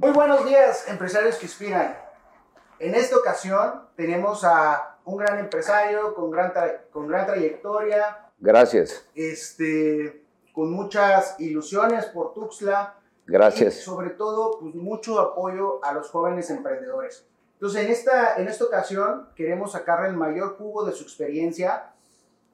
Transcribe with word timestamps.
Muy 0.00 0.12
buenos 0.12 0.44
días, 0.44 0.86
empresarios 0.86 1.38
que 1.38 1.46
inspiran. 1.46 1.98
En 2.78 2.94
esta 2.94 3.16
ocasión 3.16 3.82
tenemos 3.96 4.44
a 4.44 4.96
un 5.04 5.16
gran 5.16 5.40
empresario 5.40 6.14
con 6.14 6.30
gran, 6.30 6.52
con 6.92 7.08
gran 7.08 7.26
trayectoria. 7.26 8.30
Gracias. 8.38 9.04
Este, 9.16 10.22
con 10.52 10.70
muchas 10.70 11.34
ilusiones 11.40 12.06
por 12.06 12.32
Tuxtla. 12.32 12.94
Gracias. 13.26 13.78
Y 13.78 13.82
sobre 13.82 14.10
todo, 14.10 14.60
pues 14.60 14.76
mucho 14.76 15.18
apoyo 15.18 15.84
a 15.84 15.92
los 15.92 16.08
jóvenes 16.10 16.48
emprendedores. 16.50 17.26
Entonces, 17.54 17.84
en 17.84 17.90
esta, 17.90 18.36
en 18.36 18.46
esta 18.46 18.66
ocasión 18.66 19.30
queremos 19.34 19.72
sacarle 19.72 20.10
el 20.10 20.16
mayor 20.16 20.56
jugo 20.58 20.84
de 20.84 20.92
su 20.92 21.02
experiencia 21.02 21.90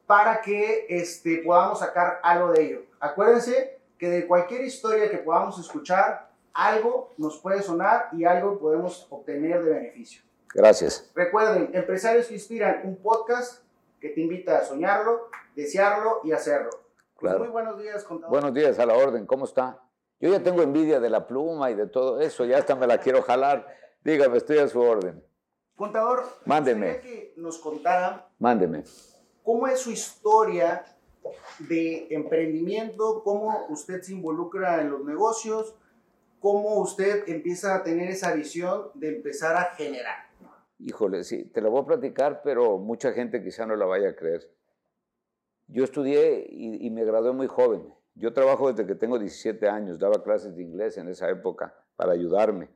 para 0.06 0.40
que 0.40 0.86
este, 0.88 1.42
podamos 1.44 1.80
sacar 1.80 2.20
algo 2.22 2.52
de 2.52 2.62
ello. 2.62 2.82
Acuérdense 3.00 3.78
que 3.98 4.08
de 4.08 4.26
cualquier 4.26 4.62
historia 4.62 5.10
que 5.10 5.18
podamos 5.18 5.58
escuchar, 5.58 6.23
algo 6.54 7.12
nos 7.18 7.38
puede 7.38 7.62
sonar 7.62 8.08
y 8.12 8.24
algo 8.24 8.58
podemos 8.58 9.06
obtener 9.10 9.62
de 9.64 9.72
beneficio. 9.72 10.22
Gracias. 10.54 11.10
Recuerden, 11.14 11.70
Empresarios 11.74 12.28
que 12.28 12.34
Inspiran, 12.34 12.82
un 12.84 12.96
podcast 12.96 13.62
que 14.00 14.10
te 14.10 14.20
invita 14.20 14.58
a 14.58 14.64
soñarlo, 14.64 15.28
desearlo 15.56 16.20
y 16.22 16.32
hacerlo. 16.32 16.70
Pues 16.70 17.32
claro. 17.32 17.40
muy 17.40 17.48
buenos 17.48 17.78
días, 17.78 18.04
contador. 18.04 18.30
Buenos 18.30 18.54
días, 18.54 18.78
a 18.78 18.86
la 18.86 18.94
orden, 18.94 19.26
¿cómo 19.26 19.44
está? 19.46 19.80
Yo 20.20 20.30
ya 20.30 20.42
tengo 20.42 20.62
envidia 20.62 21.00
de 21.00 21.10
la 21.10 21.26
pluma 21.26 21.70
y 21.70 21.74
de 21.74 21.88
todo 21.88 22.20
eso, 22.20 22.44
ya 22.44 22.58
hasta 22.58 22.76
me 22.76 22.86
la 22.86 22.98
quiero 22.98 23.22
jalar. 23.22 23.66
Dígame, 24.04 24.36
estoy 24.36 24.58
a 24.58 24.68
su 24.68 24.80
orden. 24.80 25.22
Contador, 25.76 26.24
mándeme. 26.44 27.00
que 27.00 27.34
nos 27.36 27.58
contara. 27.58 28.28
Mándeme. 28.38 28.84
¿Cómo 29.42 29.66
es 29.66 29.80
su 29.80 29.90
historia 29.90 30.84
de 31.58 32.06
emprendimiento? 32.10 33.22
¿Cómo 33.24 33.66
usted 33.70 34.02
se 34.02 34.12
involucra 34.12 34.80
en 34.80 34.90
los 34.90 35.04
negocios? 35.04 35.74
¿Cómo 36.44 36.78
usted 36.82 37.26
empieza 37.26 37.74
a 37.74 37.82
tener 37.82 38.10
esa 38.10 38.34
visión 38.34 38.90
de 38.92 39.16
empezar 39.16 39.56
a 39.56 39.74
generar? 39.76 40.28
Híjole, 40.78 41.24
sí, 41.24 41.46
te 41.46 41.62
la 41.62 41.70
voy 41.70 41.80
a 41.80 41.86
platicar, 41.86 42.42
pero 42.44 42.76
mucha 42.76 43.12
gente 43.12 43.42
quizá 43.42 43.64
no 43.64 43.74
la 43.76 43.86
vaya 43.86 44.10
a 44.10 44.14
creer. 44.14 44.46
Yo 45.68 45.84
estudié 45.84 46.46
y, 46.50 46.86
y 46.86 46.90
me 46.90 47.02
gradué 47.06 47.32
muy 47.32 47.46
joven. 47.46 47.90
Yo 48.14 48.34
trabajo 48.34 48.70
desde 48.70 48.86
que 48.86 48.94
tengo 48.94 49.18
17 49.18 49.66
años, 49.70 49.98
daba 49.98 50.22
clases 50.22 50.54
de 50.54 50.62
inglés 50.62 50.98
en 50.98 51.08
esa 51.08 51.30
época 51.30 51.74
para 51.96 52.12
ayudarme. 52.12 52.68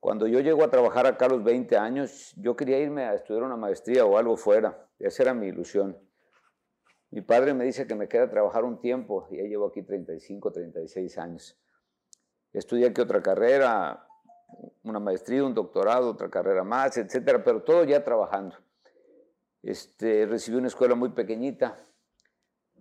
Cuando 0.00 0.26
yo 0.26 0.40
llego 0.40 0.64
a 0.64 0.70
trabajar 0.70 1.06
acá 1.06 1.26
a 1.26 1.28
los 1.28 1.44
20 1.44 1.76
años, 1.76 2.32
yo 2.38 2.56
quería 2.56 2.78
irme 2.78 3.02
a 3.04 3.12
estudiar 3.12 3.42
una 3.42 3.58
maestría 3.58 4.06
o 4.06 4.16
algo 4.16 4.38
fuera. 4.38 4.88
Esa 4.98 5.24
era 5.24 5.34
mi 5.34 5.48
ilusión. 5.48 5.98
Mi 7.10 7.20
padre 7.20 7.52
me 7.52 7.66
dice 7.66 7.86
que 7.86 7.94
me 7.94 8.08
queda 8.08 8.30
trabajar 8.30 8.64
un 8.64 8.80
tiempo 8.80 9.28
y 9.30 9.36
ya 9.36 9.42
llevo 9.42 9.66
aquí 9.66 9.82
35, 9.82 10.50
36 10.50 11.18
años. 11.18 11.61
Estudié 12.52 12.88
aquí 12.88 13.00
otra 13.00 13.22
carrera, 13.22 14.06
una 14.82 15.00
maestría, 15.00 15.44
un 15.44 15.54
doctorado, 15.54 16.10
otra 16.10 16.28
carrera 16.28 16.64
más, 16.64 16.96
etcétera, 16.96 17.42
pero 17.42 17.62
todo 17.62 17.84
ya 17.84 18.04
trabajando. 18.04 18.56
Este, 19.62 20.26
recibí 20.26 20.56
una 20.56 20.66
escuela 20.66 20.94
muy 20.94 21.10
pequeñita 21.10 21.78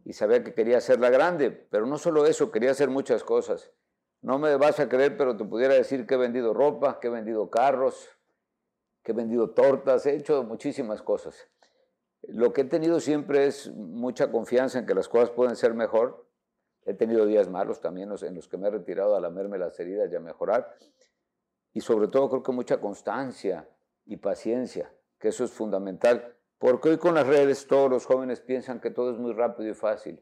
y 0.03 0.13
sabía 0.13 0.43
que 0.43 0.53
quería 0.53 0.77
hacerla 0.77 1.09
grande, 1.09 1.51
pero 1.51 1.85
no 1.85 1.97
solo 1.97 2.25
eso, 2.25 2.51
quería 2.51 2.71
hacer 2.71 2.89
muchas 2.89 3.23
cosas. 3.23 3.71
No 4.21 4.39
me 4.39 4.55
vas 4.55 4.79
a 4.79 4.89
creer, 4.89 5.17
pero 5.17 5.37
te 5.37 5.45
pudiera 5.45 5.73
decir 5.73 6.05
que 6.05 6.15
he 6.15 6.17
vendido 6.17 6.53
ropa, 6.53 6.99
que 6.99 7.07
he 7.07 7.11
vendido 7.11 7.49
carros, 7.49 8.09
que 9.03 9.11
he 9.11 9.15
vendido 9.15 9.51
tortas, 9.51 10.05
he 10.05 10.15
hecho 10.15 10.43
muchísimas 10.43 11.01
cosas. 11.01 11.47
Lo 12.23 12.53
que 12.53 12.61
he 12.61 12.65
tenido 12.65 12.99
siempre 12.99 13.47
es 13.47 13.71
mucha 13.71 14.31
confianza 14.31 14.79
en 14.79 14.85
que 14.85 14.93
las 14.93 15.07
cosas 15.07 15.31
pueden 15.31 15.55
ser 15.55 15.73
mejor. 15.73 16.27
He 16.85 16.93
tenido 16.93 17.25
días 17.25 17.49
malos 17.49 17.79
también 17.79 18.11
en 18.21 18.35
los 18.35 18.47
que 18.47 18.57
me 18.57 18.67
he 18.67 18.71
retirado 18.71 19.15
a 19.15 19.21
lamerme 19.21 19.57
las 19.57 19.79
heridas 19.79 20.11
y 20.11 20.15
a 20.15 20.19
mejorar. 20.19 20.75
Y 21.73 21.81
sobre 21.81 22.07
todo 22.07 22.29
creo 22.29 22.43
que 22.43 22.51
mucha 22.51 22.79
constancia 22.79 23.69
y 24.05 24.17
paciencia, 24.17 24.91
que 25.19 25.29
eso 25.29 25.43
es 25.43 25.51
fundamental. 25.51 26.35
Porque 26.57 26.89
hoy 26.89 26.97
con 26.97 27.15
las 27.15 27.27
redes 27.27 27.67
todos 27.67 27.89
los 27.89 28.05
jóvenes 28.05 28.41
piensan 28.41 28.79
que 28.79 28.91
todo 28.91 29.11
es 29.11 29.17
muy 29.17 29.33
rápido 29.33 29.69
y 29.69 29.73
fácil. 29.73 30.21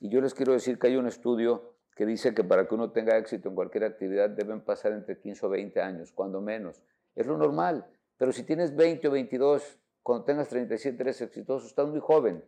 Y 0.00 0.08
yo 0.08 0.20
les 0.20 0.34
quiero 0.34 0.52
decir 0.52 0.78
que 0.78 0.88
hay 0.88 0.96
un 0.96 1.06
estudio 1.06 1.74
que 1.94 2.06
dice 2.06 2.34
que 2.34 2.42
para 2.42 2.66
que 2.66 2.74
uno 2.74 2.90
tenga 2.90 3.16
éxito 3.16 3.48
en 3.48 3.54
cualquier 3.54 3.84
actividad 3.84 4.30
deben 4.30 4.62
pasar 4.62 4.92
entre 4.92 5.18
15 5.18 5.46
o 5.46 5.48
20 5.50 5.80
años, 5.80 6.12
cuando 6.12 6.40
menos. 6.40 6.82
Es 7.14 7.26
lo 7.26 7.36
normal. 7.36 7.86
Pero 8.16 8.32
si 8.32 8.44
tienes 8.44 8.74
20 8.74 9.08
o 9.08 9.10
22, 9.10 9.78
cuando 10.02 10.24
tengas 10.24 10.48
37 10.48 11.02
eres 11.02 11.20
exitoso, 11.20 11.66
estás 11.66 11.86
muy 11.86 12.00
joven. 12.00 12.44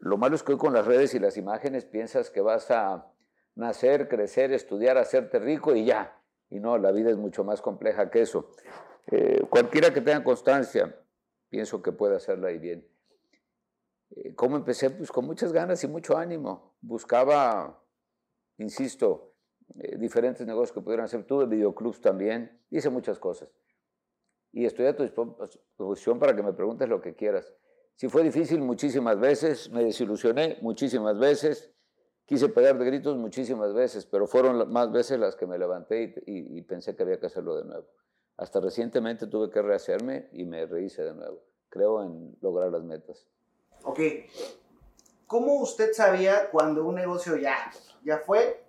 Lo 0.00 0.16
malo 0.16 0.34
es 0.34 0.42
que 0.42 0.52
hoy 0.52 0.58
con 0.58 0.72
las 0.72 0.86
redes 0.86 1.14
y 1.14 1.18
las 1.18 1.36
imágenes 1.36 1.84
piensas 1.84 2.30
que 2.30 2.40
vas 2.40 2.70
a 2.70 3.12
nacer, 3.54 4.08
crecer, 4.08 4.52
estudiar, 4.52 4.98
hacerte 4.98 5.38
rico 5.38 5.74
y 5.74 5.84
ya. 5.84 6.20
Y 6.48 6.58
no, 6.58 6.78
la 6.78 6.90
vida 6.90 7.10
es 7.10 7.16
mucho 7.16 7.44
más 7.44 7.60
compleja 7.60 8.10
que 8.10 8.22
eso. 8.22 8.50
Eh, 9.06 9.42
cualquiera 9.48 9.92
que 9.92 10.00
tenga 10.00 10.24
constancia, 10.24 10.98
pienso 11.48 11.82
que 11.82 11.92
puede 11.92 12.16
hacerla 12.16 12.50
y 12.50 12.58
bien. 12.58 12.86
Eh, 14.10 14.34
¿Cómo 14.34 14.56
empecé? 14.56 14.90
Pues 14.90 15.12
con 15.12 15.26
muchas 15.26 15.52
ganas 15.52 15.84
y 15.84 15.88
mucho 15.88 16.16
ánimo. 16.16 16.76
Buscaba 16.80 17.80
insisto, 18.56 19.34
eh, 19.78 19.96
diferentes 19.98 20.46
negocios 20.46 20.72
que 20.72 20.80
pudieran 20.80 21.04
hacer. 21.04 21.24
Tuve 21.24 21.46
videoclubs 21.46 22.00
también, 22.00 22.60
hice 22.70 22.90
muchas 22.90 23.18
cosas. 23.18 23.48
Y 24.52 24.64
estoy 24.64 24.86
a 24.86 24.96
tu 24.96 25.02
disposición 25.02 26.18
para 26.18 26.34
que 26.34 26.42
me 26.42 26.52
preguntes 26.52 26.88
lo 26.88 27.00
que 27.00 27.14
quieras. 27.14 27.54
Si 28.00 28.08
fue 28.08 28.22
difícil 28.22 28.62
muchísimas 28.62 29.20
veces, 29.20 29.68
me 29.68 29.84
desilusioné 29.84 30.56
muchísimas 30.62 31.18
veces, 31.18 31.70
quise 32.24 32.48
pegar 32.48 32.78
de 32.78 32.86
gritos 32.86 33.18
muchísimas 33.18 33.74
veces, 33.74 34.06
pero 34.06 34.26
fueron 34.26 34.72
más 34.72 34.90
veces 34.90 35.18
las 35.18 35.36
que 35.36 35.46
me 35.46 35.58
levanté 35.58 36.14
y, 36.24 36.56
y 36.56 36.62
pensé 36.62 36.96
que 36.96 37.02
había 37.02 37.20
que 37.20 37.26
hacerlo 37.26 37.56
de 37.56 37.66
nuevo. 37.66 37.84
Hasta 38.38 38.58
recientemente 38.58 39.26
tuve 39.26 39.50
que 39.50 39.60
rehacerme 39.60 40.30
y 40.32 40.46
me 40.46 40.64
rehice 40.64 41.02
de 41.02 41.12
nuevo. 41.12 41.42
Creo 41.68 42.02
en 42.02 42.38
lograr 42.40 42.72
las 42.72 42.84
metas. 42.84 43.28
Ok. 43.82 44.00
¿Cómo 45.26 45.60
usted 45.60 45.92
sabía 45.92 46.48
cuando 46.50 46.86
un 46.86 46.94
negocio 46.94 47.36
ya 47.36 47.70
ya 48.02 48.16
fue. 48.16 48.64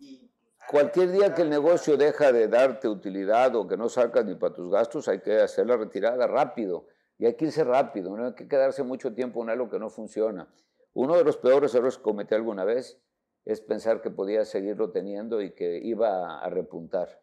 Y, 0.00 0.30
Cualquier 0.70 1.10
día 1.10 1.34
que 1.34 1.42
el 1.42 1.50
negocio 1.50 1.98
deja 1.98 2.32
de 2.32 2.48
darte 2.48 2.88
utilidad 2.88 3.54
o 3.54 3.68
que 3.68 3.76
no 3.76 3.90
sacas 3.90 4.24
ni 4.24 4.34
para 4.34 4.54
tus 4.54 4.72
gastos, 4.72 5.08
hay 5.08 5.20
que 5.20 5.42
hacer 5.42 5.66
la 5.66 5.76
retirada 5.76 6.26
rápido. 6.26 6.86
Y 7.18 7.26
hay 7.26 7.34
que 7.34 7.46
irse 7.46 7.64
rápido, 7.64 8.16
no 8.16 8.26
hay 8.26 8.34
que 8.34 8.48
quedarse 8.48 8.82
mucho 8.82 9.14
tiempo 9.14 9.42
en 9.42 9.50
algo 9.50 9.68
que 9.70 9.78
no 9.78 9.90
funciona. 9.90 10.48
Uno 10.94 11.16
de 11.16 11.24
los 11.24 11.36
peores 11.36 11.74
errores 11.74 11.96
que 11.96 12.02
cometí 12.02 12.34
alguna 12.34 12.64
vez 12.64 13.00
es 13.44 13.60
pensar 13.60 14.02
que 14.02 14.10
podía 14.10 14.44
seguirlo 14.44 14.90
teniendo 14.90 15.40
y 15.40 15.52
que 15.52 15.78
iba 15.78 16.38
a 16.40 16.48
repuntar. 16.50 17.20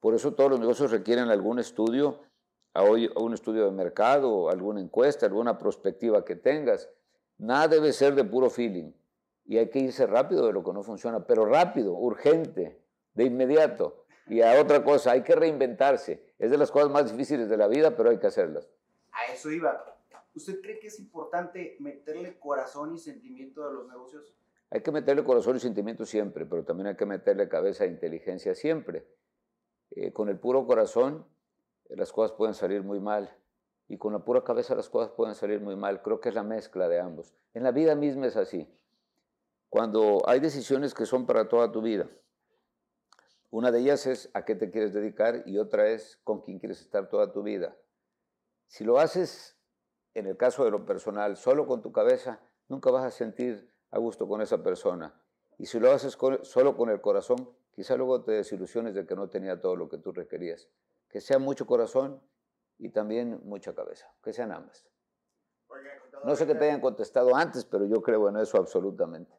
Por 0.00 0.14
eso 0.14 0.34
todos 0.34 0.50
los 0.50 0.60
negocios 0.60 0.90
requieren 0.90 1.28
algún 1.28 1.58
estudio, 1.58 2.20
un 2.74 3.34
estudio 3.34 3.66
de 3.66 3.70
mercado, 3.70 4.48
alguna 4.50 4.80
encuesta, 4.80 5.26
alguna 5.26 5.58
perspectiva 5.58 6.24
que 6.24 6.36
tengas. 6.36 6.88
Nada 7.38 7.68
debe 7.68 7.92
ser 7.92 8.14
de 8.14 8.24
puro 8.24 8.50
feeling 8.50 8.92
y 9.44 9.58
hay 9.58 9.68
que 9.68 9.80
irse 9.80 10.06
rápido 10.06 10.46
de 10.46 10.52
lo 10.52 10.62
que 10.62 10.72
no 10.72 10.82
funciona, 10.82 11.26
pero 11.26 11.44
rápido, 11.44 11.94
urgente, 11.94 12.80
de 13.14 13.24
inmediato. 13.24 14.04
Y 14.28 14.40
a 14.40 14.60
otra 14.60 14.84
cosa, 14.84 15.12
hay 15.12 15.22
que 15.22 15.34
reinventarse. 15.34 16.24
Es 16.38 16.50
de 16.50 16.58
las 16.58 16.70
cosas 16.70 16.90
más 16.90 17.10
difíciles 17.10 17.48
de 17.48 17.56
la 17.56 17.66
vida, 17.66 17.96
pero 17.96 18.10
hay 18.10 18.18
que 18.18 18.28
hacerlas. 18.28 18.68
A 19.12 19.32
eso 19.32 19.50
iba. 19.50 19.84
¿Usted 20.34 20.60
cree 20.60 20.78
que 20.78 20.88
es 20.88 20.98
importante 20.98 21.76
meterle 21.80 22.38
corazón 22.38 22.94
y 22.94 22.98
sentimiento 22.98 23.66
a 23.66 23.70
los 23.70 23.86
negocios? 23.88 24.34
Hay 24.70 24.82
que 24.82 24.90
meterle 24.90 25.22
corazón 25.24 25.56
y 25.56 25.60
sentimiento 25.60 26.06
siempre, 26.06 26.46
pero 26.46 26.64
también 26.64 26.88
hay 26.88 26.96
que 26.96 27.04
meterle 27.04 27.48
cabeza 27.48 27.84
e 27.84 27.88
inteligencia 27.88 28.54
siempre. 28.54 29.06
Eh, 29.90 30.12
con 30.12 30.30
el 30.30 30.38
puro 30.38 30.66
corazón 30.66 31.26
eh, 31.90 31.96
las 31.96 32.12
cosas 32.12 32.34
pueden 32.36 32.54
salir 32.54 32.82
muy 32.82 32.98
mal 32.98 33.36
y 33.88 33.98
con 33.98 34.14
la 34.14 34.24
pura 34.24 34.42
cabeza 34.42 34.74
las 34.74 34.88
cosas 34.88 35.10
pueden 35.12 35.34
salir 35.34 35.60
muy 35.60 35.76
mal. 35.76 36.00
Creo 36.00 36.20
que 36.20 36.30
es 36.30 36.34
la 36.34 36.42
mezcla 36.42 36.88
de 36.88 37.00
ambos. 37.00 37.34
En 37.52 37.62
la 37.62 37.72
vida 37.72 37.94
misma 37.94 38.26
es 38.26 38.36
así 38.36 38.66
cuando 39.72 40.20
hay 40.26 40.38
decisiones 40.38 40.92
que 40.92 41.06
son 41.06 41.24
para 41.24 41.48
toda 41.48 41.72
tu 41.72 41.80
vida. 41.80 42.06
Una 43.50 43.70
de 43.70 43.80
ellas 43.80 44.06
es 44.06 44.28
a 44.34 44.44
qué 44.44 44.54
te 44.54 44.70
quieres 44.70 44.92
dedicar 44.92 45.44
y 45.46 45.56
otra 45.56 45.88
es 45.88 46.18
con 46.24 46.42
quién 46.42 46.58
quieres 46.58 46.82
estar 46.82 47.08
toda 47.08 47.32
tu 47.32 47.42
vida. 47.42 47.74
Si 48.72 48.84
lo 48.84 48.98
haces, 48.98 49.54
en 50.14 50.24
el 50.24 50.38
caso 50.38 50.64
de 50.64 50.70
lo 50.70 50.86
personal, 50.86 51.36
solo 51.36 51.66
con 51.66 51.82
tu 51.82 51.92
cabeza, 51.92 52.40
nunca 52.68 52.90
vas 52.90 53.04
a 53.04 53.10
sentir 53.10 53.70
a 53.90 53.98
gusto 53.98 54.26
con 54.26 54.40
esa 54.40 54.62
persona. 54.62 55.14
Y 55.58 55.66
si 55.66 55.78
lo 55.78 55.92
haces 55.92 56.16
solo 56.44 56.74
con 56.74 56.88
el 56.88 57.02
corazón, 57.02 57.50
quizá 57.72 57.96
luego 57.96 58.22
te 58.24 58.32
desilusiones 58.32 58.94
de 58.94 59.04
que 59.04 59.14
no 59.14 59.28
tenía 59.28 59.60
todo 59.60 59.76
lo 59.76 59.90
que 59.90 59.98
tú 59.98 60.10
requerías. 60.10 60.70
Que 61.10 61.20
sea 61.20 61.38
mucho 61.38 61.66
corazón 61.66 62.22
y 62.78 62.88
también 62.88 63.42
mucha 63.44 63.74
cabeza, 63.74 64.10
que 64.24 64.32
sean 64.32 64.52
ambas. 64.52 64.86
No 66.24 66.34
sé 66.34 66.46
que 66.46 66.54
te 66.54 66.64
hayan 66.64 66.80
contestado 66.80 67.36
antes, 67.36 67.66
pero 67.66 67.84
yo 67.84 68.00
creo 68.00 68.26
en 68.30 68.38
eso 68.38 68.56
absolutamente. 68.56 69.36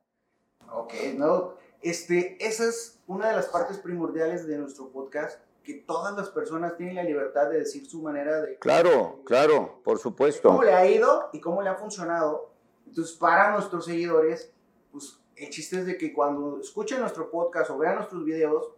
Ok, 0.72 0.94
no. 1.16 1.56
Este, 1.82 2.38
esa 2.40 2.66
es 2.66 3.00
una 3.08 3.30
de 3.30 3.36
las 3.38 3.48
partes 3.48 3.80
primordiales 3.80 4.46
de 4.46 4.60
nuestro 4.60 4.92
podcast, 4.92 5.40
que 5.64 5.76
todas 5.76 6.16
las 6.16 6.30
personas 6.30 6.76
tienen 6.76 6.96
la 6.96 7.04
libertad 7.04 7.50
de 7.50 7.60
decir 7.60 7.86
su 7.86 8.02
manera 8.02 8.42
de... 8.42 8.58
Claro, 8.58 9.22
claro, 9.26 9.82
por 9.84 9.98
supuesto. 9.98 10.50
¿Cómo 10.50 10.64
le 10.64 10.74
ha 10.74 10.86
ido 10.86 11.30
y 11.32 11.40
cómo 11.40 11.62
le 11.62 11.70
ha 11.70 11.76
funcionado? 11.76 12.54
Entonces, 12.86 13.16
para 13.16 13.52
nuestros 13.52 13.86
seguidores, 13.86 14.52
pues 14.92 15.20
el 15.36 15.50
chiste 15.50 15.80
es 15.80 15.86
de 15.86 15.98
que 15.98 16.14
cuando 16.14 16.60
escuchen 16.60 17.00
nuestro 17.00 17.32
podcast 17.32 17.72
o 17.72 17.78
vean 17.78 17.96
nuestros 17.96 18.24
videos, 18.24 18.72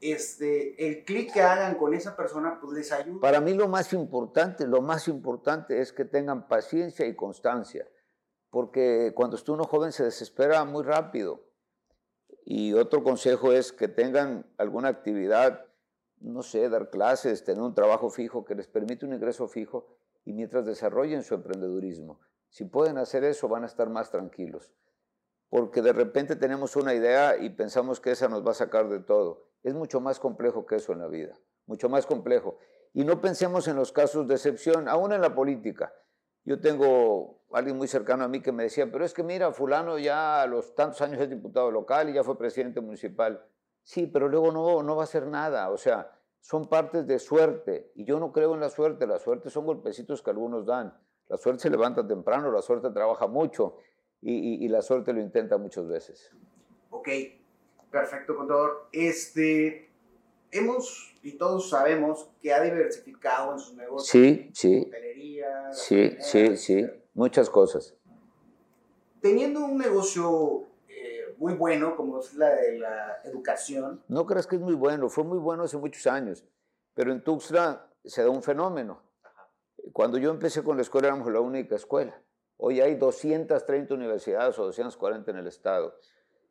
este, 0.00 0.84
el 0.84 1.04
clic 1.04 1.32
que 1.32 1.42
hagan 1.42 1.76
con 1.76 1.94
esa 1.94 2.16
persona, 2.16 2.58
pues 2.60 2.72
les 2.72 2.90
ayuda. 2.90 3.20
Para 3.20 3.40
mí 3.40 3.54
lo 3.54 3.68
más 3.68 3.92
importante, 3.92 4.66
lo 4.66 4.82
más 4.82 5.06
importante 5.06 5.80
es 5.80 5.92
que 5.92 6.04
tengan 6.04 6.48
paciencia 6.48 7.06
y 7.06 7.14
constancia, 7.14 7.86
porque 8.50 9.12
cuando 9.14 9.36
está 9.36 9.52
uno 9.52 9.64
joven 9.64 9.92
se 9.92 10.04
desespera 10.04 10.64
muy 10.64 10.82
rápido. 10.82 11.44
Y 12.44 12.72
otro 12.72 13.04
consejo 13.04 13.52
es 13.52 13.72
que 13.72 13.86
tengan 13.86 14.44
alguna 14.58 14.88
actividad, 14.88 15.66
no 16.22 16.42
sé, 16.42 16.68
dar 16.68 16.90
clases, 16.90 17.44
tener 17.44 17.62
un 17.62 17.74
trabajo 17.74 18.10
fijo 18.10 18.44
que 18.44 18.54
les 18.54 18.68
permite 18.68 19.04
un 19.04 19.12
ingreso 19.12 19.48
fijo 19.48 19.88
y 20.24 20.32
mientras 20.32 20.64
desarrollen 20.64 21.22
su 21.22 21.34
emprendedurismo. 21.34 22.20
Si 22.48 22.64
pueden 22.64 22.98
hacer 22.98 23.24
eso, 23.24 23.48
van 23.48 23.64
a 23.64 23.66
estar 23.66 23.88
más 23.90 24.10
tranquilos. 24.10 24.72
Porque 25.48 25.82
de 25.82 25.92
repente 25.92 26.36
tenemos 26.36 26.76
una 26.76 26.94
idea 26.94 27.36
y 27.36 27.50
pensamos 27.50 28.00
que 28.00 28.12
esa 28.12 28.28
nos 28.28 28.46
va 28.46 28.52
a 28.52 28.54
sacar 28.54 28.88
de 28.88 29.00
todo. 29.00 29.48
Es 29.62 29.74
mucho 29.74 30.00
más 30.00 30.18
complejo 30.18 30.64
que 30.66 30.76
eso 30.76 30.92
en 30.92 31.00
la 31.00 31.08
vida, 31.08 31.38
mucho 31.66 31.88
más 31.88 32.06
complejo. 32.06 32.58
Y 32.94 33.04
no 33.04 33.20
pensemos 33.20 33.68
en 33.68 33.76
los 33.76 33.92
casos 33.92 34.26
de 34.28 34.34
excepción, 34.34 34.88
aún 34.88 35.12
en 35.12 35.20
la 35.20 35.34
política. 35.34 35.92
Yo 36.44 36.60
tengo 36.60 37.42
alguien 37.52 37.76
muy 37.76 37.88
cercano 37.88 38.24
a 38.24 38.28
mí 38.28 38.40
que 38.40 38.52
me 38.52 38.64
decía, 38.64 38.90
pero 38.90 39.04
es 39.04 39.14
que 39.14 39.22
mira, 39.22 39.52
fulano 39.52 39.98
ya 39.98 40.42
a 40.42 40.46
los 40.46 40.74
tantos 40.74 41.00
años 41.00 41.20
es 41.20 41.30
diputado 41.30 41.70
local 41.70 42.08
y 42.08 42.14
ya 42.14 42.24
fue 42.24 42.36
presidente 42.36 42.80
municipal. 42.80 43.44
Sí, 43.82 44.06
pero 44.06 44.28
luego 44.28 44.52
no, 44.52 44.82
no 44.82 44.96
va 44.96 45.02
a 45.02 45.04
hacer 45.04 45.26
nada. 45.26 45.70
O 45.70 45.76
sea, 45.76 46.10
son 46.40 46.68
partes 46.68 47.06
de 47.06 47.18
suerte. 47.18 47.92
Y 47.94 48.04
yo 48.04 48.18
no 48.18 48.32
creo 48.32 48.54
en 48.54 48.60
la 48.60 48.70
suerte. 48.70 49.06
La 49.06 49.18
suerte 49.18 49.50
son 49.50 49.66
golpecitos 49.66 50.22
que 50.22 50.30
algunos 50.30 50.66
dan. 50.66 50.96
La 51.28 51.36
suerte 51.36 51.62
se 51.62 51.70
levanta 51.70 52.06
temprano, 52.06 52.50
la 52.52 52.62
suerte 52.62 52.90
trabaja 52.90 53.26
mucho 53.26 53.78
y, 54.20 54.64
y 54.64 54.68
la 54.68 54.82
suerte 54.82 55.12
lo 55.12 55.20
intenta 55.20 55.56
muchas 55.56 55.88
veces. 55.88 56.30
Ok, 56.90 57.08
perfecto, 57.90 58.36
contador. 58.36 58.88
Este, 58.92 59.90
hemos 60.50 61.12
y 61.22 61.38
todos 61.38 61.70
sabemos 61.70 62.28
que 62.40 62.52
ha 62.52 62.60
diversificado 62.62 63.52
en 63.52 63.58
sus 63.58 63.74
negocios. 63.76 64.08
Sí, 64.08 64.50
sí. 64.52 64.84
Hotelería, 64.86 65.72
Sí, 65.72 66.16
sí, 66.20 66.56
sí. 66.56 66.86
Muchas 67.14 67.48
cosas. 67.48 67.96
Teniendo 69.20 69.60
un 69.64 69.78
negocio 69.78 70.66
muy 71.42 71.54
bueno, 71.54 71.96
como 71.96 72.20
es 72.20 72.34
la 72.34 72.54
de 72.54 72.78
la 72.78 73.20
educación. 73.24 74.00
No 74.06 74.24
creas 74.26 74.46
que 74.46 74.54
es 74.54 74.62
muy 74.62 74.74
bueno, 74.74 75.08
fue 75.08 75.24
muy 75.24 75.38
bueno 75.38 75.64
hace 75.64 75.76
muchos 75.76 76.06
años, 76.06 76.44
pero 76.94 77.10
en 77.10 77.24
Tuxtla 77.24 77.90
se 78.04 78.22
da 78.22 78.30
un 78.30 78.44
fenómeno. 78.44 79.02
Cuando 79.92 80.18
yo 80.18 80.30
empecé 80.30 80.62
con 80.62 80.76
la 80.76 80.82
escuela 80.82 81.08
éramos 81.08 81.32
la 81.32 81.40
única 81.40 81.74
escuela. 81.74 82.16
Hoy 82.58 82.80
hay 82.80 82.94
230 82.94 83.92
universidades 83.92 84.56
o 84.56 84.66
240 84.66 85.32
en 85.32 85.36
el 85.36 85.48
estado. 85.48 85.98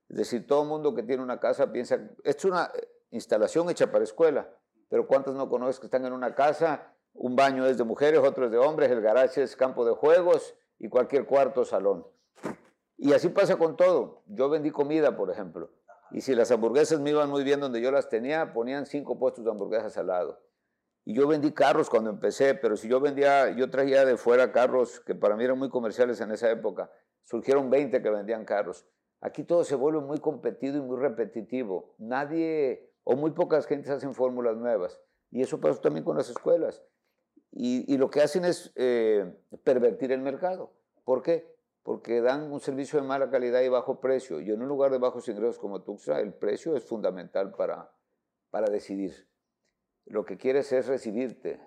Es 0.10 0.18
decir, 0.18 0.46
todo 0.46 0.64
el 0.64 0.68
mundo 0.68 0.94
que 0.94 1.04
tiene 1.04 1.24
una 1.24 1.40
casa 1.40 1.72
piensa, 1.72 1.98
es 2.26 2.44
una 2.44 2.70
instalación 3.12 3.70
hecha 3.70 3.90
para 3.94 4.04
escuela, 4.04 4.50
pero 4.90 5.08
¿cuántas 5.08 5.34
no 5.36 5.48
conoces 5.48 5.80
que 5.80 5.86
están 5.86 6.06
en 6.06 6.12
una 6.12 6.36
casa? 6.36 6.94
Un 7.14 7.38
baño 7.38 7.66
es 7.66 7.78
de 7.78 7.86
mujeres, 7.86 8.20
otro 8.20 8.48
es 8.48 8.52
de 8.52 8.58
hombres, 8.58 8.92
el 8.92 9.00
garaje 9.00 9.44
es 9.44 9.56
campo 9.56 9.86
de 9.86 9.94
juegos 9.94 10.54
y 10.80 10.90
cualquier 10.90 11.26
cuarto 11.26 11.64
salón. 11.64 12.06
Y 13.02 13.14
así 13.14 13.30
pasa 13.30 13.56
con 13.58 13.76
todo. 13.76 14.22
Yo 14.28 14.48
vendí 14.48 14.70
comida, 14.70 15.18
por 15.18 15.32
ejemplo. 15.32 15.72
Y 16.12 16.22
si 16.22 16.36
las 16.36 16.52
hamburguesas 16.52 17.00
me 17.00 17.10
iban 17.10 17.32
muy 17.32 17.44
bien 17.44 17.60
donde 17.60 17.82
yo 17.82 17.90
las 17.92 18.10
tenía, 18.10 18.54
ponían 18.54 18.86
cinco 18.86 19.18
puestos 19.18 19.44
de 19.44 19.50
hamburguesas 19.50 19.98
al 19.98 20.06
lado. 20.06 20.40
Y 21.04 21.16
yo 21.16 21.28
vendí 21.28 21.52
carros 21.52 21.90
cuando 21.90 22.12
empecé, 22.12 22.54
pero 22.54 22.78
si 22.78 22.88
yo 22.88 23.00
vendía, 23.00 23.50
yo 23.58 23.72
traía 23.72 24.06
de 24.06 24.18
fuera 24.18 24.52
carros 24.52 25.00
que 25.00 25.16
para 25.16 25.36
mí 25.36 25.44
eran 25.44 25.58
muy 25.58 25.70
comerciales 25.70 26.22
en 26.22 26.30
esa 26.30 26.52
época. 26.52 26.92
Surgieron 27.24 27.72
20 27.72 28.04
que 28.04 28.10
vendían 28.12 28.46
carros. 28.46 28.86
Aquí 29.20 29.44
todo 29.44 29.64
se 29.64 29.74
vuelve 29.74 30.02
muy 30.02 30.20
competido 30.20 30.78
y 30.78 30.82
muy 30.82 31.00
repetitivo. 31.00 31.96
Nadie 31.98 32.94
o 33.04 33.16
muy 33.16 33.32
pocas 33.32 33.66
gentes 33.66 33.90
hacen 33.90 34.14
fórmulas 34.14 34.58
nuevas. 34.58 35.02
Y 35.32 35.42
eso 35.42 35.60
pasa 35.60 35.82
también 35.82 36.06
con 36.06 36.18
las 36.18 36.30
escuelas. 36.30 36.84
Y, 37.52 37.98
lo 37.98 38.12
que 38.12 38.22
hacen 38.22 38.46
es 38.46 38.72
eh, 38.76 39.26
pervertir 39.64 40.12
el 40.12 40.22
mercado. 40.22 40.72
¿Por 41.04 41.24
qué? 41.24 41.52
Porque 41.84 42.22
dan 42.22 42.52
un 42.52 42.60
servicio 42.60 43.02
de 43.02 43.08
mala 43.08 43.30
calidad 43.30 43.62
y 43.62 43.70
bajo 43.70 44.00
precio. 44.00 44.40
Y 44.40 44.52
en 44.52 44.62
un 44.62 44.68
lugar 44.68 44.92
de 44.92 45.00
bajos 45.00 45.28
ingresos 45.28 45.58
como 45.58 45.82
Tuxtla, 45.82 46.20
el 46.20 46.34
precio 46.34 46.76
es 46.76 46.84
fundamental 46.84 47.52
para, 47.56 47.92
para 48.52 48.70
decidir. 48.70 49.28
Lo 50.06 50.26
que 50.26 50.38
quieres 50.38 50.72
es 50.72 50.88
recibirte 50.88 51.60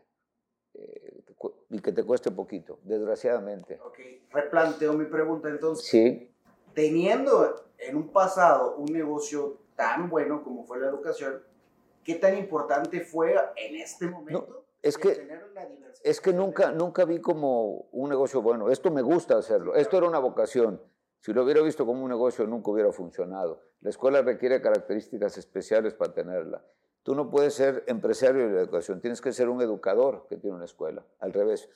eh, 0.74 1.24
y 1.70 1.80
que 1.80 1.92
te 1.92 2.04
cueste 2.04 2.30
poquito, 2.30 2.78
desgraciadamente. 2.82 3.80
Ok, 3.84 3.98
replanteo 4.30 4.92
mi 4.92 5.06
pregunta 5.06 5.48
entonces. 5.48 5.86
Sí. 5.86 6.30
Teniendo 6.74 7.70
en 7.78 7.96
un 7.96 8.08
pasado 8.08 8.76
un 8.76 8.92
negocio 8.92 9.58
tan 9.76 10.08
bueno 10.08 10.42
como 10.42 10.64
fue 10.64 10.78
la 10.80 10.88
educación, 10.88 11.42
¿qué 12.02 12.16
tan 12.16 12.36
importante 12.36 13.00
fue 13.00 13.34
en 13.56 13.76
este 13.76 14.06
momento? 14.06 14.46
No, 14.48 14.63
es 14.84 14.98
que, 14.98 15.26
es 16.02 16.20
que 16.20 16.34
nunca, 16.34 16.70
nunca 16.70 17.06
vi 17.06 17.18
como 17.18 17.88
un 17.90 18.10
negocio 18.10 18.42
bueno. 18.42 18.70
Esto 18.70 18.90
me 18.90 19.00
gusta 19.00 19.38
hacerlo. 19.38 19.74
Esto 19.74 19.96
era 19.96 20.06
una 20.06 20.18
vocación. 20.18 20.78
Si 21.20 21.32
lo 21.32 21.42
hubiera 21.42 21.62
visto 21.62 21.86
como 21.86 22.02
un 22.02 22.10
negocio, 22.10 22.46
nunca 22.46 22.70
hubiera 22.70 22.92
funcionado. 22.92 23.62
La 23.80 23.88
escuela 23.88 24.20
requiere 24.20 24.60
características 24.60 25.38
especiales 25.38 25.94
para 25.94 26.12
tenerla. 26.12 26.62
Tú 27.02 27.14
no 27.14 27.30
puedes 27.30 27.54
ser 27.54 27.82
empresario 27.86 28.46
de 28.46 28.54
la 28.54 28.60
educación, 28.60 29.00
tienes 29.00 29.22
que 29.22 29.32
ser 29.32 29.48
un 29.48 29.62
educador 29.62 30.26
que 30.28 30.36
tiene 30.36 30.56
una 30.56 30.66
escuela, 30.66 31.02
al 31.18 31.32
revés. 31.32 31.70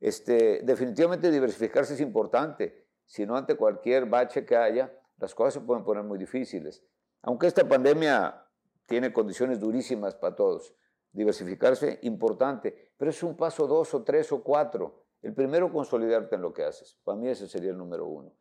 Este, 0.00 0.60
definitivamente 0.64 1.30
diversificarse 1.30 1.92
es 1.92 2.00
importante, 2.00 2.86
si 3.04 3.26
no 3.26 3.36
ante 3.36 3.56
cualquier 3.56 4.06
bache 4.06 4.46
que 4.46 4.56
haya, 4.56 4.92
las 5.18 5.34
cosas 5.34 5.54
se 5.54 5.60
pueden 5.60 5.84
poner 5.84 6.04
muy 6.04 6.18
difíciles. 6.18 6.82
Aunque 7.20 7.48
esta 7.48 7.68
pandemia 7.68 8.46
tiene 8.86 9.12
condiciones 9.12 9.60
durísimas 9.60 10.14
para 10.14 10.34
todos, 10.34 10.74
diversificarse 11.16 11.98
importante, 12.02 12.92
pero 12.96 13.10
es 13.10 13.22
un 13.22 13.36
paso 13.36 13.66
dos 13.66 13.94
o 13.94 14.04
tres 14.04 14.30
o 14.32 14.42
cuatro. 14.42 15.06
El 15.22 15.34
primero, 15.34 15.72
consolidarte 15.72 16.36
en 16.36 16.42
lo 16.42 16.52
que 16.52 16.62
haces. 16.62 16.98
Para 17.02 17.16
mí 17.16 17.28
ese 17.28 17.48
sería 17.48 17.70
el 17.70 17.78
número 17.78 18.06
uno. 18.06 18.32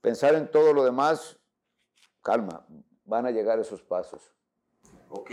Pensar 0.00 0.34
en 0.34 0.50
todo 0.50 0.72
lo 0.72 0.84
demás, 0.84 1.38
calma, 2.22 2.66
van 3.04 3.26
a 3.26 3.30
llegar 3.30 3.58
esos 3.58 3.82
pasos. 3.82 4.32
Ok. 5.10 5.30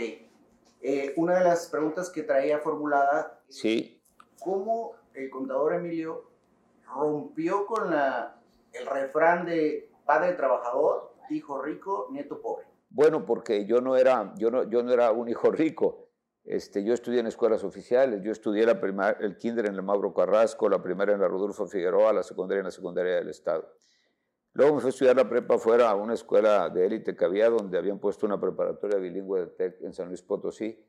Eh, 0.80 1.14
una 1.16 1.38
de 1.38 1.44
las 1.44 1.68
preguntas 1.68 2.10
que 2.10 2.24
traía 2.24 2.58
formulada 2.58 3.40
sí. 3.48 4.02
¿cómo 4.40 4.96
el 5.14 5.30
contador 5.30 5.74
Emilio 5.74 6.24
rompió 6.92 7.64
con 7.66 7.90
la, 7.90 8.40
el 8.72 8.86
refrán 8.86 9.46
de 9.46 9.88
padre 10.04 10.32
trabajador, 10.32 11.14
hijo 11.30 11.62
rico, 11.62 12.08
nieto 12.10 12.42
pobre? 12.42 12.66
Bueno, 12.90 13.24
porque 13.24 13.64
yo 13.64 13.80
no 13.80 13.96
era, 13.96 14.34
yo 14.36 14.50
no, 14.50 14.64
yo 14.64 14.82
no 14.82 14.92
era 14.92 15.12
un 15.12 15.28
hijo 15.28 15.50
rico. 15.52 16.01
Este, 16.44 16.82
yo 16.82 16.92
estudié 16.92 17.20
en 17.20 17.28
escuelas 17.28 17.62
oficiales, 17.62 18.20
yo 18.22 18.32
estudié 18.32 18.66
la 18.66 18.72
el 19.20 19.36
kinder 19.36 19.66
en 19.66 19.74
el 19.74 19.82
Mauro 19.82 20.12
Carrasco, 20.12 20.68
la 20.68 20.82
primera 20.82 21.12
en 21.12 21.20
la 21.20 21.28
Rodolfo 21.28 21.66
Figueroa, 21.66 22.12
la 22.12 22.22
secundaria 22.22 22.60
en 22.60 22.66
la 22.66 22.72
secundaria 22.72 23.14
del 23.14 23.28
Estado. 23.28 23.72
Luego 24.54 24.74
me 24.74 24.80
fui 24.80 24.88
a 24.88 24.90
estudiar 24.90 25.16
la 25.16 25.28
prepa 25.28 25.56
fuera 25.56 25.88
a 25.88 25.94
una 25.94 26.14
escuela 26.14 26.68
de 26.68 26.84
élite 26.84 27.16
que 27.16 27.24
había, 27.24 27.48
donde 27.48 27.78
habían 27.78 27.98
puesto 27.98 28.26
una 28.26 28.40
preparatoria 28.40 28.98
bilingüe 28.98 29.40
de 29.40 29.46
TEC 29.46 29.82
en 29.82 29.92
San 29.94 30.08
Luis 30.08 30.20
Potosí. 30.20 30.84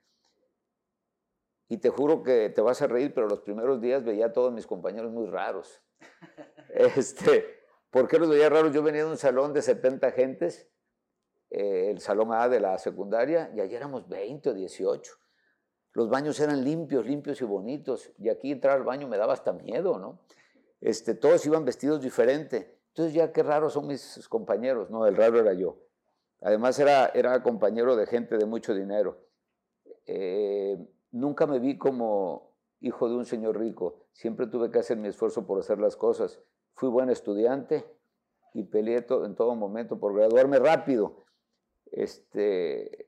Y 1.70 1.78
te 1.78 1.90
juro 1.90 2.24
que 2.24 2.50
te 2.50 2.62
vas 2.62 2.82
a 2.82 2.88
reír, 2.88 3.14
pero 3.14 3.28
los 3.28 3.40
primeros 3.40 3.80
días 3.80 4.04
veía 4.04 4.28
a 4.28 4.34
todos 4.34 4.52
mis 4.52 4.68
compañeros 4.68 5.12
muy 5.12 5.28
raros. 5.28 5.82
Este, 6.76 7.46
¿Por 7.92 8.08
qué 8.08 8.18
los 8.18 8.28
veía 8.28 8.50
raros? 8.50 8.74
Yo 8.74 8.82
venía 8.82 9.06
de 9.06 9.12
un 9.12 9.18
salón 9.18 9.54
de 9.54 9.62
70 9.62 10.12
gentes, 10.14 10.72
eh, 11.52 11.92
el 11.92 12.00
salón 12.00 12.34
A 12.34 12.50
de 12.50 12.60
la 12.60 12.80
secundaria, 12.80 13.52
y 13.56 13.62
allí 13.62 13.76
éramos 13.76 14.10
20 14.10 14.50
o 14.50 14.54
18. 14.56 15.23
Los 15.94 16.10
baños 16.10 16.40
eran 16.40 16.64
limpios, 16.64 17.06
limpios 17.06 17.42
y 17.42 17.46
bonitos, 17.46 18.12
y 18.18 18.30
aquí 18.30 18.52
entrar 18.52 18.78
al 18.78 18.84
baño 18.84 19.08
me 19.08 19.18
daba 19.18 19.34
hasta 19.34 19.54
miedo, 19.54 20.00
¿no? 20.00 20.20
Este, 20.82 21.14
todos 21.14 21.46
iban 21.46 21.66
vestidos 21.66 22.02
diferente. 22.02 22.80
Entonces 22.90 23.14
ya 23.14 23.32
qué 23.32 23.42
raros 23.44 23.74
son 23.74 23.88
mis 23.88 24.28
compañeros, 24.28 24.90
no, 24.90 25.06
el 25.06 25.16
raro 25.16 25.40
era 25.40 25.54
yo. 25.54 25.78
Además 26.42 26.78
era, 26.80 27.08
era 27.08 27.42
compañero 27.42 27.96
de 27.96 28.06
gente 28.06 28.38
de 28.38 28.46
mucho 28.46 28.74
dinero. 28.76 29.18
Eh, 30.06 30.78
nunca 31.12 31.48
me 31.48 31.60
vi 31.60 31.78
como 31.78 32.54
hijo 32.82 33.08
de 33.08 33.16
un 33.16 33.26
señor 33.26 33.58
rico, 33.58 34.08
siempre 34.12 34.46
tuve 34.48 34.70
que 34.70 34.80
hacer 34.80 34.98
mi 34.98 35.08
esfuerzo 35.08 35.48
por 35.48 35.60
hacer 35.60 35.80
las 35.80 35.96
cosas. 35.96 36.42
Fui 36.74 36.90
buen 36.90 37.10
estudiante 37.10 37.86
y 38.54 38.64
peleé 38.64 39.06
en 39.08 39.36
todo 39.36 39.56
momento 39.56 40.00
por 40.00 40.14
graduarme 40.14 40.60
rápido. 40.60 41.24
Este, 41.92 43.08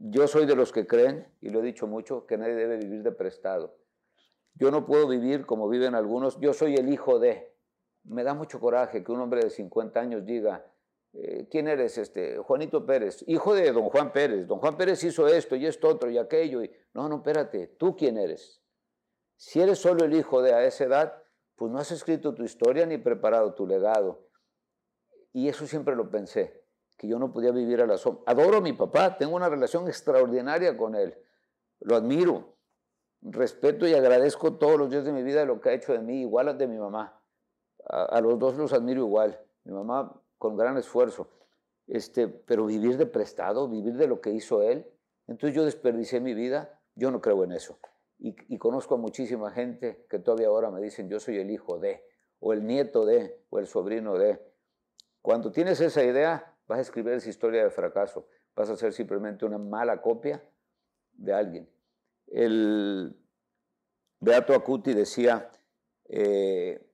yo 0.00 0.26
soy 0.26 0.46
de 0.46 0.56
los 0.56 0.72
que 0.72 0.86
creen, 0.86 1.26
y 1.40 1.50
lo 1.50 1.60
he 1.60 1.62
dicho 1.62 1.86
mucho, 1.86 2.26
que 2.26 2.36
nadie 2.36 2.54
debe 2.54 2.78
vivir 2.78 3.02
de 3.02 3.12
prestado. 3.12 3.76
Yo 4.54 4.70
no 4.70 4.86
puedo 4.86 5.08
vivir 5.08 5.46
como 5.46 5.68
viven 5.68 5.94
algunos, 5.94 6.38
yo 6.40 6.52
soy 6.52 6.74
el 6.74 6.92
hijo 6.92 7.18
de. 7.18 7.52
Me 8.04 8.22
da 8.22 8.34
mucho 8.34 8.60
coraje 8.60 9.02
que 9.02 9.12
un 9.12 9.20
hombre 9.20 9.40
de 9.42 9.50
50 9.50 9.98
años 9.98 10.24
diga, 10.24 10.64
eh, 11.14 11.46
¿quién 11.50 11.68
eres? 11.68 11.96
Este, 11.96 12.38
Juanito 12.38 12.84
Pérez, 12.84 13.24
hijo 13.26 13.54
de 13.54 13.72
don 13.72 13.88
Juan 13.88 14.12
Pérez. 14.12 14.46
Don 14.46 14.58
Juan 14.58 14.76
Pérez 14.76 15.02
hizo 15.04 15.26
esto 15.26 15.56
y 15.56 15.66
esto 15.66 15.88
otro 15.88 16.10
y 16.10 16.18
aquello. 16.18 16.62
Y, 16.62 16.70
no, 16.92 17.08
no, 17.08 17.16
espérate, 17.16 17.68
¿tú 17.78 17.96
quién 17.96 18.18
eres? 18.18 18.60
Si 19.36 19.60
eres 19.60 19.78
solo 19.78 20.04
el 20.04 20.14
hijo 20.14 20.42
de 20.42 20.52
a 20.52 20.64
esa 20.64 20.84
edad, 20.84 21.22
pues 21.56 21.72
no 21.72 21.78
has 21.78 21.90
escrito 21.92 22.34
tu 22.34 22.44
historia 22.44 22.84
ni 22.84 22.98
preparado 22.98 23.54
tu 23.54 23.66
legado. 23.66 24.28
Y 25.32 25.48
eso 25.48 25.66
siempre 25.66 25.96
lo 25.96 26.10
pensé. 26.10 26.63
Que 26.96 27.08
yo 27.08 27.18
no 27.18 27.32
podía 27.32 27.50
vivir 27.50 27.80
a 27.80 27.86
la 27.86 27.98
sombra. 27.98 28.22
Adoro 28.26 28.58
a 28.58 28.60
mi 28.60 28.72
papá, 28.72 29.16
tengo 29.16 29.36
una 29.36 29.48
relación 29.48 29.88
extraordinaria 29.88 30.76
con 30.76 30.94
él, 30.94 31.16
lo 31.80 31.96
admiro, 31.96 32.54
respeto 33.22 33.86
y 33.86 33.94
agradezco 33.94 34.54
todos 34.54 34.78
los 34.78 34.90
días 34.90 35.04
de 35.04 35.12
mi 35.12 35.22
vida 35.22 35.44
lo 35.44 35.60
que 35.60 35.70
ha 35.70 35.72
hecho 35.72 35.92
de 35.92 36.00
mí, 36.00 36.20
igual 36.20 36.48
a 36.48 36.54
de 36.54 36.66
mi 36.66 36.78
mamá. 36.78 37.20
A, 37.86 38.20
los 38.20 38.38
dos 38.38 38.56
los 38.56 38.72
admiro 38.72 39.00
igual, 39.00 39.38
mi 39.64 39.72
mamá 39.72 40.20
con 40.38 40.56
gran 40.56 40.76
esfuerzo. 40.76 41.28
Este, 41.86 42.28
pero 42.28 42.66
vivir 42.66 42.96
de 42.96 43.06
prestado, 43.06 43.68
vivir 43.68 43.94
de 43.94 44.06
lo 44.06 44.20
que 44.20 44.30
hizo 44.30 44.62
él, 44.62 44.90
entonces 45.26 45.54
yo 45.54 45.64
desperdicié 45.64 46.20
mi 46.20 46.32
vida, 46.32 46.80
yo 46.94 47.10
no 47.10 47.20
creo 47.20 47.44
en 47.44 47.52
eso. 47.52 47.78
Y, 48.18 48.34
y, 48.48 48.58
conozco 48.58 48.94
a 48.94 48.98
muchísima 48.98 49.50
gente 49.50 50.06
que 50.08 50.18
todavía 50.18 50.46
ahora 50.46 50.70
me 50.70 50.80
dicen, 50.80 51.10
yo 51.10 51.20
soy 51.20 51.38
el 51.38 51.50
hijo 51.50 51.78
de, 51.78 52.04
o 52.40 52.52
el 52.52 52.64
nieto 52.64 53.04
de, 53.04 53.42
o 53.50 53.58
el 53.58 53.66
sobrino 53.66 54.16
de. 54.16 54.40
Cuando 55.20 55.50
tienes 55.50 55.80
esa 55.80 56.02
idea, 56.04 56.53
vas 56.66 56.78
a 56.78 56.82
escribir 56.82 57.14
esa 57.14 57.30
historia 57.30 57.64
de 57.64 57.70
fracaso, 57.70 58.26
vas 58.54 58.70
a 58.70 58.76
ser 58.76 58.92
simplemente 58.92 59.44
una 59.44 59.58
mala 59.58 60.00
copia 60.00 60.42
de 61.12 61.32
alguien. 61.32 61.68
El 62.26 63.16
Beato 64.20 64.54
Acuti 64.54 64.94
decía 64.94 65.50
eh, 66.06 66.86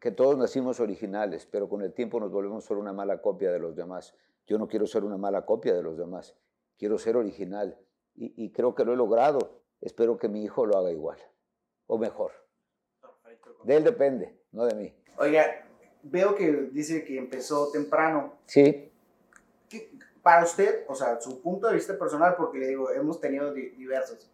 que 0.00 0.10
todos 0.10 0.36
nacimos 0.36 0.80
originales, 0.80 1.46
pero 1.46 1.68
con 1.68 1.82
el 1.82 1.94
tiempo 1.94 2.20
nos 2.20 2.30
volvemos 2.30 2.64
solo 2.64 2.80
una 2.80 2.92
mala 2.92 3.22
copia 3.22 3.50
de 3.50 3.58
los 3.58 3.74
demás. 3.74 4.14
Yo 4.46 4.58
no 4.58 4.68
quiero 4.68 4.86
ser 4.86 5.04
una 5.04 5.16
mala 5.16 5.46
copia 5.46 5.74
de 5.74 5.82
los 5.82 5.96
demás, 5.96 6.36
quiero 6.76 6.98
ser 6.98 7.16
original 7.16 7.78
y, 8.16 8.52
creo 8.52 8.74
que 8.74 8.84
lo 8.84 8.92
he 8.92 8.96
logrado. 8.96 9.62
Espero 9.80 10.18
que 10.18 10.28
mi 10.28 10.44
hijo 10.44 10.66
lo 10.66 10.76
haga 10.76 10.92
igual 10.92 11.18
o 11.86 11.98
mejor. 11.98 12.32
De 13.64 13.76
él 13.76 13.84
depende, 13.84 14.38
no 14.52 14.66
de 14.66 14.74
mí. 14.74 14.94
Oiga, 15.16 15.66
veo 16.02 16.34
que 16.34 16.52
dice 16.72 17.04
que 17.04 17.18
empezó 17.18 17.70
temprano. 17.72 18.38
Sí. 18.46 18.92
Para 20.22 20.44
usted, 20.44 20.84
o 20.88 20.94
sea, 20.94 21.20
su 21.20 21.42
punto 21.42 21.68
de 21.68 21.74
vista 21.74 21.98
personal, 21.98 22.34
porque 22.36 22.58
le 22.58 22.68
digo, 22.68 22.90
hemos 22.90 23.20
tenido 23.20 23.52
diversos. 23.52 24.30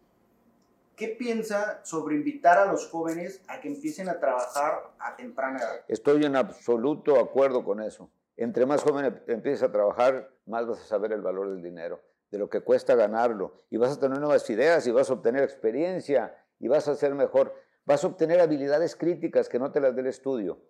¿Qué 0.95 1.09
piensa 1.09 1.83
sobre 1.83 2.15
invitar 2.15 2.57
a 2.57 2.71
los 2.71 2.87
jóvenes 2.89 3.41
a 3.47 3.59
que 3.59 3.67
empiecen 3.67 4.07
a 4.07 4.19
trabajar 4.19 4.91
a 4.99 5.15
temprana 5.15 5.59
edad? 5.59 5.85
Estoy 5.87 6.23
en 6.25 6.35
absoluto 6.35 7.19
acuerdo 7.19 7.63
con 7.63 7.81
eso. 7.81 8.11
Entre 8.37 8.65
más 8.65 8.83
joven 8.83 9.21
empieces 9.27 9.63
a 9.63 9.71
trabajar, 9.71 10.31
más 10.45 10.65
vas 10.67 10.79
a 10.79 10.85
saber 10.85 11.11
el 11.11 11.21
valor 11.21 11.49
del 11.49 11.61
dinero, 11.61 12.01
de 12.29 12.37
lo 12.37 12.49
que 12.49 12.61
cuesta 12.61 12.95
ganarlo, 12.95 13.53
y 13.69 13.77
vas 13.77 13.97
a 13.97 13.99
tener 13.99 14.19
nuevas 14.19 14.49
ideas, 14.49 14.85
y 14.87 14.91
vas 14.91 15.09
a 15.09 15.13
obtener 15.13 15.43
experiencia, 15.43 16.37
y 16.59 16.67
vas 16.67 16.87
a 16.87 16.95
ser 16.95 17.15
mejor. 17.15 17.53
Vas 17.85 18.03
a 18.03 18.07
obtener 18.07 18.39
habilidades 18.39 18.95
críticas 18.95 19.49
que 19.49 19.59
no 19.59 19.71
te 19.71 19.79
las 19.79 19.95
dé 19.95 20.01
el 20.01 20.07
estudio. 20.07 20.61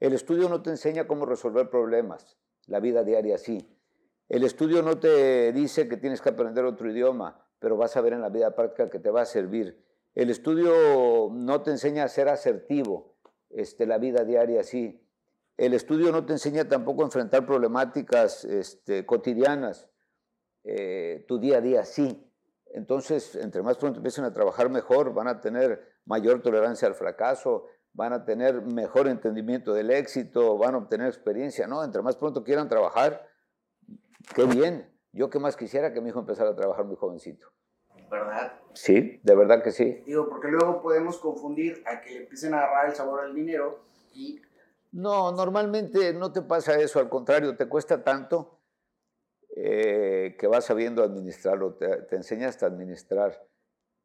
El 0.00 0.12
estudio 0.12 0.48
no 0.48 0.62
te 0.62 0.70
enseña 0.70 1.06
cómo 1.06 1.26
resolver 1.26 1.70
problemas, 1.70 2.38
la 2.66 2.78
vida 2.78 3.02
diaria 3.02 3.38
sí. 3.38 3.77
El 4.28 4.44
estudio 4.44 4.82
no 4.82 4.98
te 4.98 5.52
dice 5.52 5.88
que 5.88 5.96
tienes 5.96 6.20
que 6.20 6.28
aprender 6.28 6.64
otro 6.64 6.90
idioma, 6.90 7.46
pero 7.58 7.76
vas 7.76 7.96
a 7.96 8.00
ver 8.00 8.12
en 8.12 8.20
la 8.20 8.28
vida 8.28 8.54
práctica 8.54 8.90
que 8.90 8.98
te 8.98 9.10
va 9.10 9.22
a 9.22 9.26
servir. 9.26 9.82
El 10.14 10.30
estudio 10.30 11.30
no 11.32 11.62
te 11.62 11.70
enseña 11.70 12.04
a 12.04 12.08
ser 12.08 12.28
asertivo, 12.28 13.16
este, 13.50 13.86
la 13.86 13.98
vida 13.98 14.24
diaria 14.24 14.62
sí. 14.62 15.02
El 15.56 15.74
estudio 15.74 16.12
no 16.12 16.24
te 16.26 16.32
enseña 16.32 16.68
tampoco 16.68 17.02
a 17.02 17.06
enfrentar 17.06 17.46
problemáticas 17.46 18.44
este, 18.44 19.06
cotidianas, 19.06 19.88
eh, 20.64 21.24
tu 21.26 21.38
día 21.38 21.58
a 21.58 21.60
día 21.60 21.84
sí. 21.84 22.30
Entonces, 22.66 23.34
entre 23.36 23.62
más 23.62 23.78
pronto 23.78 23.98
empiecen 23.98 24.24
a 24.24 24.32
trabajar 24.32 24.68
mejor, 24.68 25.14
van 25.14 25.28
a 25.28 25.40
tener 25.40 25.96
mayor 26.04 26.42
tolerancia 26.42 26.86
al 26.86 26.94
fracaso, 26.94 27.64
van 27.92 28.12
a 28.12 28.24
tener 28.24 28.62
mejor 28.62 29.08
entendimiento 29.08 29.72
del 29.72 29.90
éxito, 29.90 30.58
van 30.58 30.74
a 30.74 30.78
obtener 30.78 31.06
experiencia, 31.06 31.66
¿no? 31.66 31.82
Entre 31.82 32.02
más 32.02 32.16
pronto 32.16 32.44
quieran 32.44 32.68
trabajar, 32.68 33.27
qué 34.34 34.44
bien. 34.44 34.90
Yo 35.12 35.30
qué 35.30 35.38
más 35.38 35.56
quisiera 35.56 35.92
que 35.92 36.00
mi 36.00 36.10
hijo 36.10 36.20
empezara 36.20 36.50
a 36.50 36.56
trabajar 36.56 36.84
muy 36.84 36.96
jovencito. 36.96 37.48
¿Verdad? 38.10 38.60
Sí, 38.74 39.20
de 39.22 39.34
verdad 39.34 39.62
que 39.62 39.72
sí. 39.72 40.02
Digo, 40.06 40.28
porque 40.28 40.48
luego 40.48 40.80
podemos 40.80 41.18
confundir 41.18 41.82
a 41.86 42.00
que 42.00 42.10
le 42.10 42.16
empiecen 42.22 42.54
a 42.54 42.58
agarrar 42.58 42.90
el 42.90 42.94
sabor 42.94 43.20
al 43.20 43.34
dinero 43.34 43.84
y... 44.12 44.40
No, 44.92 45.32
normalmente 45.32 46.14
no 46.14 46.32
te 46.32 46.40
pasa 46.40 46.78
eso, 46.78 46.98
al 46.98 47.10
contrario, 47.10 47.56
te 47.56 47.68
cuesta 47.68 48.02
tanto 48.02 48.58
eh, 49.54 50.36
que 50.38 50.46
vas 50.46 50.64
sabiendo 50.64 51.02
administrarlo, 51.02 51.74
te, 51.74 52.02
te 52.02 52.16
enseñas 52.16 52.62
a 52.62 52.66
administrar. 52.66 53.46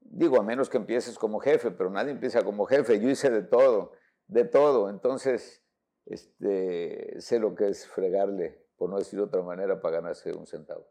Digo, 0.01 0.37
a 0.37 0.43
menos 0.43 0.69
que 0.69 0.77
empieces 0.77 1.17
como 1.17 1.39
jefe, 1.39 1.71
pero 1.71 1.89
nadie 1.89 2.11
empieza 2.11 2.43
como 2.43 2.65
jefe, 2.65 2.99
yo 2.99 3.09
hice 3.09 3.29
de 3.29 3.43
todo, 3.43 3.93
de 4.27 4.43
todo, 4.43 4.89
entonces 4.89 5.63
este, 6.05 7.21
sé 7.21 7.39
lo 7.39 7.55
que 7.55 7.69
es 7.69 7.87
fregarle, 7.87 8.62
por 8.77 8.89
no 8.89 8.97
decir 8.97 9.19
de 9.19 9.25
otra 9.25 9.41
manera, 9.41 9.79
para 9.79 9.97
ganarse 9.97 10.33
un 10.33 10.47
centavo. 10.47 10.85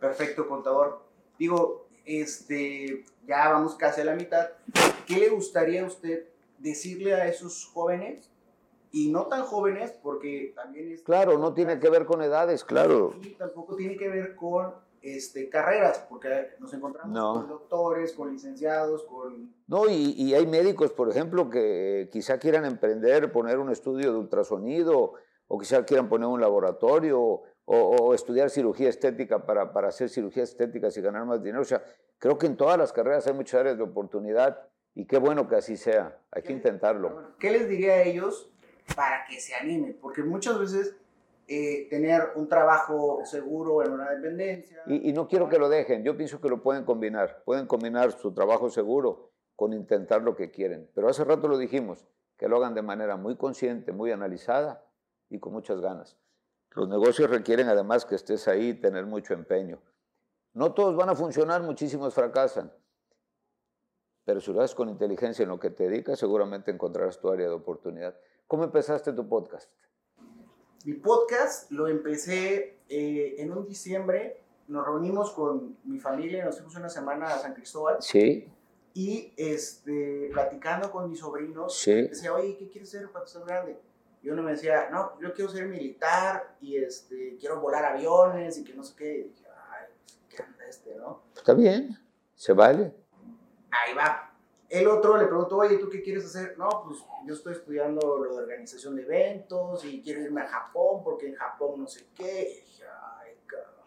Perfecto, 0.00 0.48
contador. 0.48 1.02
Digo, 1.38 1.88
este, 2.04 3.04
ya 3.26 3.50
vamos 3.50 3.74
casi 3.76 4.00
a 4.00 4.04
la 4.04 4.14
mitad. 4.14 4.50
¿Qué 5.06 5.16
le 5.18 5.28
gustaría 5.28 5.82
a 5.82 5.86
usted 5.86 6.28
decirle 6.58 7.14
a 7.14 7.26
esos 7.26 7.66
jóvenes? 7.66 8.30
Y 8.90 9.10
no 9.10 9.26
tan 9.26 9.44
jóvenes, 9.44 9.92
porque 10.02 10.52
también 10.54 10.92
es... 10.92 11.02
Claro, 11.02 11.38
no 11.38 11.54
tiene 11.54 11.80
que 11.80 11.88
ver 11.88 12.04
con 12.04 12.20
edades, 12.20 12.62
claro. 12.62 13.14
Y 13.22 13.30
tampoco 13.30 13.74
tiene 13.74 13.96
que 13.96 14.08
ver 14.08 14.36
con 14.36 14.74
este, 15.00 15.48
carreras, 15.48 16.04
porque 16.10 16.50
nos 16.58 16.72
encontramos 16.74 17.38
con 17.38 17.48
doctores, 17.48 18.12
con 18.12 18.32
licenciados, 18.32 19.04
con... 19.04 19.54
No, 19.66 19.88
y, 19.88 20.14
y, 20.16 20.34
hay 20.34 20.46
médicos, 20.46 20.92
por 20.92 21.08
ejemplo, 21.08 21.48
que 21.48 22.10
quizá 22.12 22.38
quieran 22.38 22.66
emprender, 22.66 23.32
poner 23.32 23.58
un 23.58 23.70
estudio 23.70 24.12
de 24.12 24.18
ultrasonido, 24.18 25.14
o 25.54 25.58
quizá 25.58 25.84
quieran 25.84 26.08
poner 26.08 26.26
un 26.28 26.40
laboratorio, 26.40 27.42
o, 27.66 28.14
estudiar 28.14 28.48
cirugía 28.48 28.88
estética 28.88 29.44
para, 29.44 29.70
para, 29.70 29.88
hacer 29.88 30.08
cirugías 30.08 30.48
estéticas 30.48 30.96
y 30.96 31.02
ganar 31.02 31.26
más 31.26 31.42
dinero. 31.42 31.60
O 31.60 31.66
sea, 31.66 31.84
creo 32.18 32.38
que 32.38 32.46
en 32.46 32.56
todas 32.56 32.78
las 32.78 32.90
carreras 32.90 33.26
hay 33.26 33.34
muchas 33.34 33.60
áreas 33.60 33.76
de 33.76 33.82
oportunidad 33.82 34.66
y 34.94 35.04
qué 35.04 35.18
bueno 35.18 35.46
que 35.46 35.56
así 35.56 35.76
sea. 35.76 36.18
Hay 36.30 36.42
que 36.42 36.54
intentarlo. 36.54 37.34
¿Qué 37.38 37.50
les 37.50 37.68
diría 37.68 37.92
a 37.92 38.02
ellos 38.02 38.50
para 38.96 39.26
que 39.28 39.38
se 39.40 39.54
animen? 39.54 39.98
Porque 40.00 40.22
muchas 40.22 40.58
veces 40.58 40.96
eh, 41.46 41.86
tener 41.90 42.30
un 42.34 42.48
trabajo 42.48 43.20
seguro 43.26 43.84
en 43.84 43.92
una 43.92 44.08
dependencia... 44.08 44.80
Y, 44.86 45.10
y 45.10 45.12
no 45.12 45.28
quiero 45.28 45.50
que 45.50 45.58
lo 45.58 45.68
dejen, 45.68 46.02
yo 46.02 46.16
pienso 46.16 46.40
que 46.40 46.48
lo 46.48 46.62
pueden 46.62 46.84
combinar. 46.84 47.42
Pueden 47.44 47.66
combinar 47.66 48.12
su 48.12 48.32
trabajo 48.32 48.70
seguro 48.70 49.32
con 49.54 49.74
intentar 49.74 50.22
lo 50.22 50.34
que 50.34 50.50
quieren. 50.50 50.88
Pero 50.94 51.10
hace 51.10 51.24
rato 51.24 51.46
lo 51.46 51.58
dijimos, 51.58 52.06
que 52.38 52.48
lo 52.48 52.56
hagan 52.56 52.72
de 52.72 52.80
manera 52.80 53.18
muy 53.18 53.36
consciente, 53.36 53.92
muy 53.92 54.12
analizada 54.12 54.82
y 55.32 55.38
con 55.38 55.52
muchas 55.52 55.80
ganas. 55.80 56.16
Los 56.72 56.88
negocios 56.88 57.30
requieren 57.30 57.68
además 57.68 58.04
que 58.04 58.14
estés 58.14 58.48
ahí, 58.48 58.74
tener 58.74 59.06
mucho 59.06 59.34
empeño. 59.34 59.80
No 60.52 60.74
todos 60.74 60.94
van 60.94 61.08
a 61.08 61.14
funcionar, 61.14 61.62
muchísimos 61.62 62.14
fracasan. 62.14 62.72
Pero 64.24 64.40
si 64.40 64.52
lo 64.52 64.60
haces 64.60 64.74
con 64.74 64.88
inteligencia 64.88 65.42
en 65.42 65.48
lo 65.48 65.58
que 65.58 65.70
te 65.70 65.88
dedicas, 65.88 66.18
seguramente 66.18 66.70
encontrarás 66.70 67.18
tu 67.18 67.30
área 67.30 67.48
de 67.48 67.54
oportunidad. 67.54 68.14
¿Cómo 68.46 68.64
empezaste 68.64 69.12
tu 69.12 69.26
podcast? 69.26 69.70
Mi 70.84 70.94
podcast 70.94 71.70
lo 71.70 71.88
empecé 71.88 72.78
eh, 72.88 73.36
en 73.38 73.52
un 73.52 73.66
diciembre. 73.66 74.44
Nos 74.68 74.86
reunimos 74.86 75.32
con 75.32 75.78
mi 75.84 75.98
familia, 75.98 76.44
nos 76.44 76.56
fuimos 76.56 76.76
una 76.76 76.88
semana 76.88 77.26
a 77.26 77.38
San 77.38 77.54
Cristóbal. 77.54 77.96
Sí. 78.00 78.48
Y 78.94 79.32
este, 79.36 80.28
platicando 80.32 80.90
con 80.90 81.08
mis 81.08 81.20
sobrinos, 81.20 81.74
sí. 81.74 82.08
decía, 82.08 82.34
oye, 82.34 82.56
¿qué 82.58 82.68
quieres 82.68 82.94
hacer 82.94 83.08
cuando 83.10 83.26
seas 83.26 83.46
grande? 83.46 83.78
Y 84.22 84.30
uno 84.30 84.42
me 84.42 84.52
decía, 84.52 84.88
no, 84.90 85.18
yo 85.20 85.34
quiero 85.34 85.50
ser 85.50 85.66
militar 85.66 86.56
y 86.60 86.76
este, 86.76 87.36
quiero 87.40 87.60
volar 87.60 87.84
aviones 87.84 88.56
y 88.56 88.64
que 88.64 88.72
no 88.72 88.84
sé 88.84 88.94
qué. 88.96 89.18
Y 89.18 89.22
dije, 89.24 89.44
ay, 89.68 89.86
pues, 89.98 90.18
¿qué 90.28 90.42
anda 90.42 90.64
este, 90.66 90.94
no? 90.94 91.22
Está 91.34 91.54
bien, 91.54 91.98
se 92.36 92.52
vale. 92.52 92.94
Ahí 93.70 93.94
va. 93.94 94.32
El 94.68 94.86
otro 94.86 95.16
le 95.16 95.26
preguntó, 95.26 95.58
oye, 95.58 95.76
¿tú 95.76 95.90
qué 95.90 96.02
quieres 96.02 96.24
hacer? 96.24 96.56
No, 96.56 96.84
pues 96.86 97.00
yo 97.26 97.34
estoy 97.34 97.54
estudiando 97.54 98.18
lo 98.18 98.34
de 98.34 98.42
organización 98.42 98.94
de 98.94 99.02
eventos 99.02 99.84
y 99.84 100.00
quiero 100.00 100.22
irme 100.22 100.42
a 100.42 100.48
Japón 100.48 101.02
porque 101.02 101.28
en 101.28 101.34
Japón 101.34 101.80
no 101.80 101.86
sé 101.88 102.06
qué. 102.14 102.52
Y 102.52 102.60
dije, 102.60 102.84
ay, 103.18 103.36
cabrón. 103.44 103.86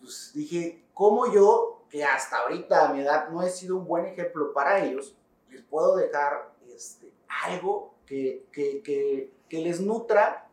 Pues 0.00 0.32
dije, 0.34 0.84
¿cómo 0.92 1.32
yo, 1.32 1.86
que 1.88 2.04
hasta 2.04 2.40
ahorita 2.40 2.88
a 2.88 2.92
mi 2.92 3.00
edad 3.00 3.30
no 3.30 3.42
he 3.42 3.48
sido 3.48 3.78
un 3.78 3.86
buen 3.86 4.04
ejemplo 4.04 4.52
para 4.52 4.84
ellos, 4.84 5.16
les 5.48 5.62
puedo 5.62 5.96
dejar 5.96 6.52
este, 6.68 7.10
algo 7.46 7.97
que, 8.08 8.46
que, 8.52 9.32
que, 9.48 9.58
les 9.58 9.80
nutra 9.80 10.48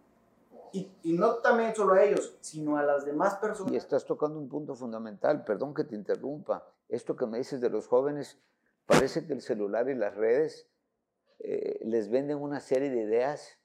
y, 0.73 0.91
no 1.13 1.35
también 1.35 1.73
solo 1.73 1.93
a 1.93 2.03
ellos, 2.03 2.37
sino 2.41 2.77
a 2.77 2.83
las 2.83 3.05
demás 3.05 3.35
personas. 3.35 3.71
Y 3.71 3.77
estás 3.77 4.05
tocando 4.05 4.37
un 4.37 4.49
punto 4.49 4.75
fundamental, 4.75 5.45
perdón 5.45 5.73
que 5.73 5.85
te 5.85 5.95
interrumpa. 5.95 6.67
Esto 6.89 7.15
que 7.15 7.25
me 7.25 7.37
dices 7.37 7.61
de 7.61 7.69
los 7.69 7.87
jóvenes, 7.87 8.37
parece 8.85 9.25
que 9.25 9.33
el 9.33 9.41
celular 9.41 9.89
y 9.89 9.95
las 9.95 10.15
redes 10.15 10.67
eh, 11.39 11.79
les 11.85 12.09
venden 12.09 12.41
una 12.41 12.59
serie 12.59 12.89
de 12.89 13.01
ideas 13.03 13.57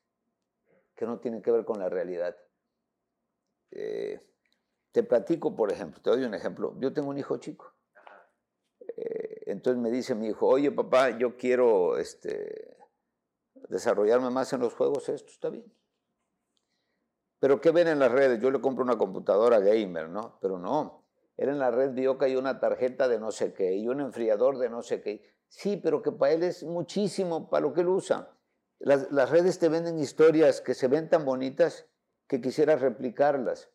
que 0.95 1.05
no 1.05 1.19
tienen 1.19 1.43
que 1.43 1.51
ver 1.51 1.65
con 1.65 1.81
la 1.81 1.89
realidad. 1.89 2.37
Eh, 3.73 4.21
te 4.93 5.03
platico, 5.03 5.57
por 5.57 5.73
ejemplo, 5.73 6.01
te 6.01 6.11
doy 6.11 6.25
un 6.25 6.35
ejemplo. 6.35 6.77
Yo 6.79 6.93
tengo 6.93 7.09
un 7.11 7.19
hijo 7.19 7.39
chico. 7.39 7.75
Eh, 8.97 9.43
entonces 9.47 9.83
me 9.83 9.91
dice 9.91 10.15
mi 10.15 10.29
hijo, 10.29 10.47
oye 10.47 10.71
papá, 10.71 11.19
yo 11.19 11.37
quiero 11.37 11.99
este, 11.99 12.70
desarrollarme 13.69 14.31
más 14.31 14.53
en 14.53 14.61
los 14.61 14.75
juegos, 14.75 15.09
esto 15.09 15.31
está 15.31 15.49
bien. 15.51 15.73
Pero 17.39 17.61
¿qué 17.61 17.71
ven 17.71 17.89
en 17.89 17.99
las 17.99 18.13
redes? 18.13 18.41
Yo 18.41 18.51
le 18.51 18.61
compro 18.61 18.85
una 18.85 18.99
computadora 18.99 19.61
gamer, 19.61 20.09
¿no? 20.09 20.39
Pero 20.41 20.59
no. 20.59 21.07
Él 21.37 21.49
en 21.49 21.59
la 21.59 21.71
red 21.71 21.93
vio 21.93 22.19
que 22.19 22.27
hay 22.27 22.37
una 22.37 22.61
tarjeta 22.61 23.09
de 23.09 23.19
no 23.19 23.33
sé 23.33 23.55
qué 23.55 23.75
y 23.75 23.89
un 23.89 24.01
enfriador 24.01 24.59
de 24.59 24.69
no 24.69 24.83
sé 24.83 25.01
qué. 25.01 25.23
Sí, 25.49 25.79
pero 25.79 26.03
que 26.03 26.13
para 26.13 26.33
él 26.33 26.43
es 26.43 26.63
muchísimo 26.65 27.49
para 27.49 27.63
lo 27.63 27.73
que 27.73 27.81
él 27.81 27.89
usa. 27.89 28.37
Las, 28.79 29.11
las 29.11 29.31
redes 29.31 29.59
te 29.59 29.71
venden 29.71 29.99
historias 29.99 30.61
que 30.61 30.75
se 30.75 30.89
ven 30.89 31.09
tan 31.09 31.25
bonitas 31.25 31.87
que 32.27 32.43
quisieras 32.43 32.83
replicarlas. 32.83 33.71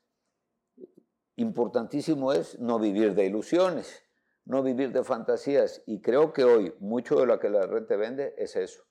Importantísimo 1.37 2.33
es 2.33 2.59
no 2.59 2.79
vivir 2.79 3.15
de 3.15 3.25
ilusiones, 3.25 4.03
no 4.45 4.61
vivir 4.61 4.91
de 4.91 5.03
fantasías. 5.03 5.81
Y 5.87 6.01
creo 6.01 6.33
que 6.33 6.43
hoy 6.43 6.75
mucho 6.79 7.15
de 7.19 7.25
lo 7.25 7.39
que 7.39 7.49
la 7.49 7.65
red 7.65 7.85
te 7.85 7.97
vende 7.97 8.35
es 8.37 8.55
eso 8.55 8.85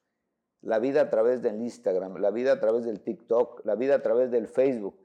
la 0.65 0.79
vida 0.79 1.03
a 1.03 1.11
través 1.11 1.43
del 1.43 1.61
Instagram, 1.61 2.17
la 2.17 2.31
vida 2.31 2.53
a 2.53 2.61
través 2.61 2.85
del 2.85 3.01
TikTok, 3.01 3.65
la 3.67 3.75
vida 3.75 3.97
a 3.97 4.03
través 4.03 4.31
del 4.31 4.49
Facebook, 4.49 4.99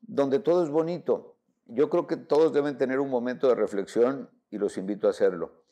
donde 0.00 0.38
todo 0.38 0.62
es 0.62 0.70
bonito. 0.70 1.36
Yo 1.66 1.90
creo 1.90 2.06
que 2.06 2.16
todos 2.16 2.52
deben 2.52 2.78
tener 2.78 3.00
un 3.00 3.10
momento 3.10 3.48
de 3.48 3.56
reflexión 3.56 4.30
y 4.50 4.58
los 4.58 4.78
invito 4.78 5.08
a 5.08 5.10
hacerlo. 5.10 5.64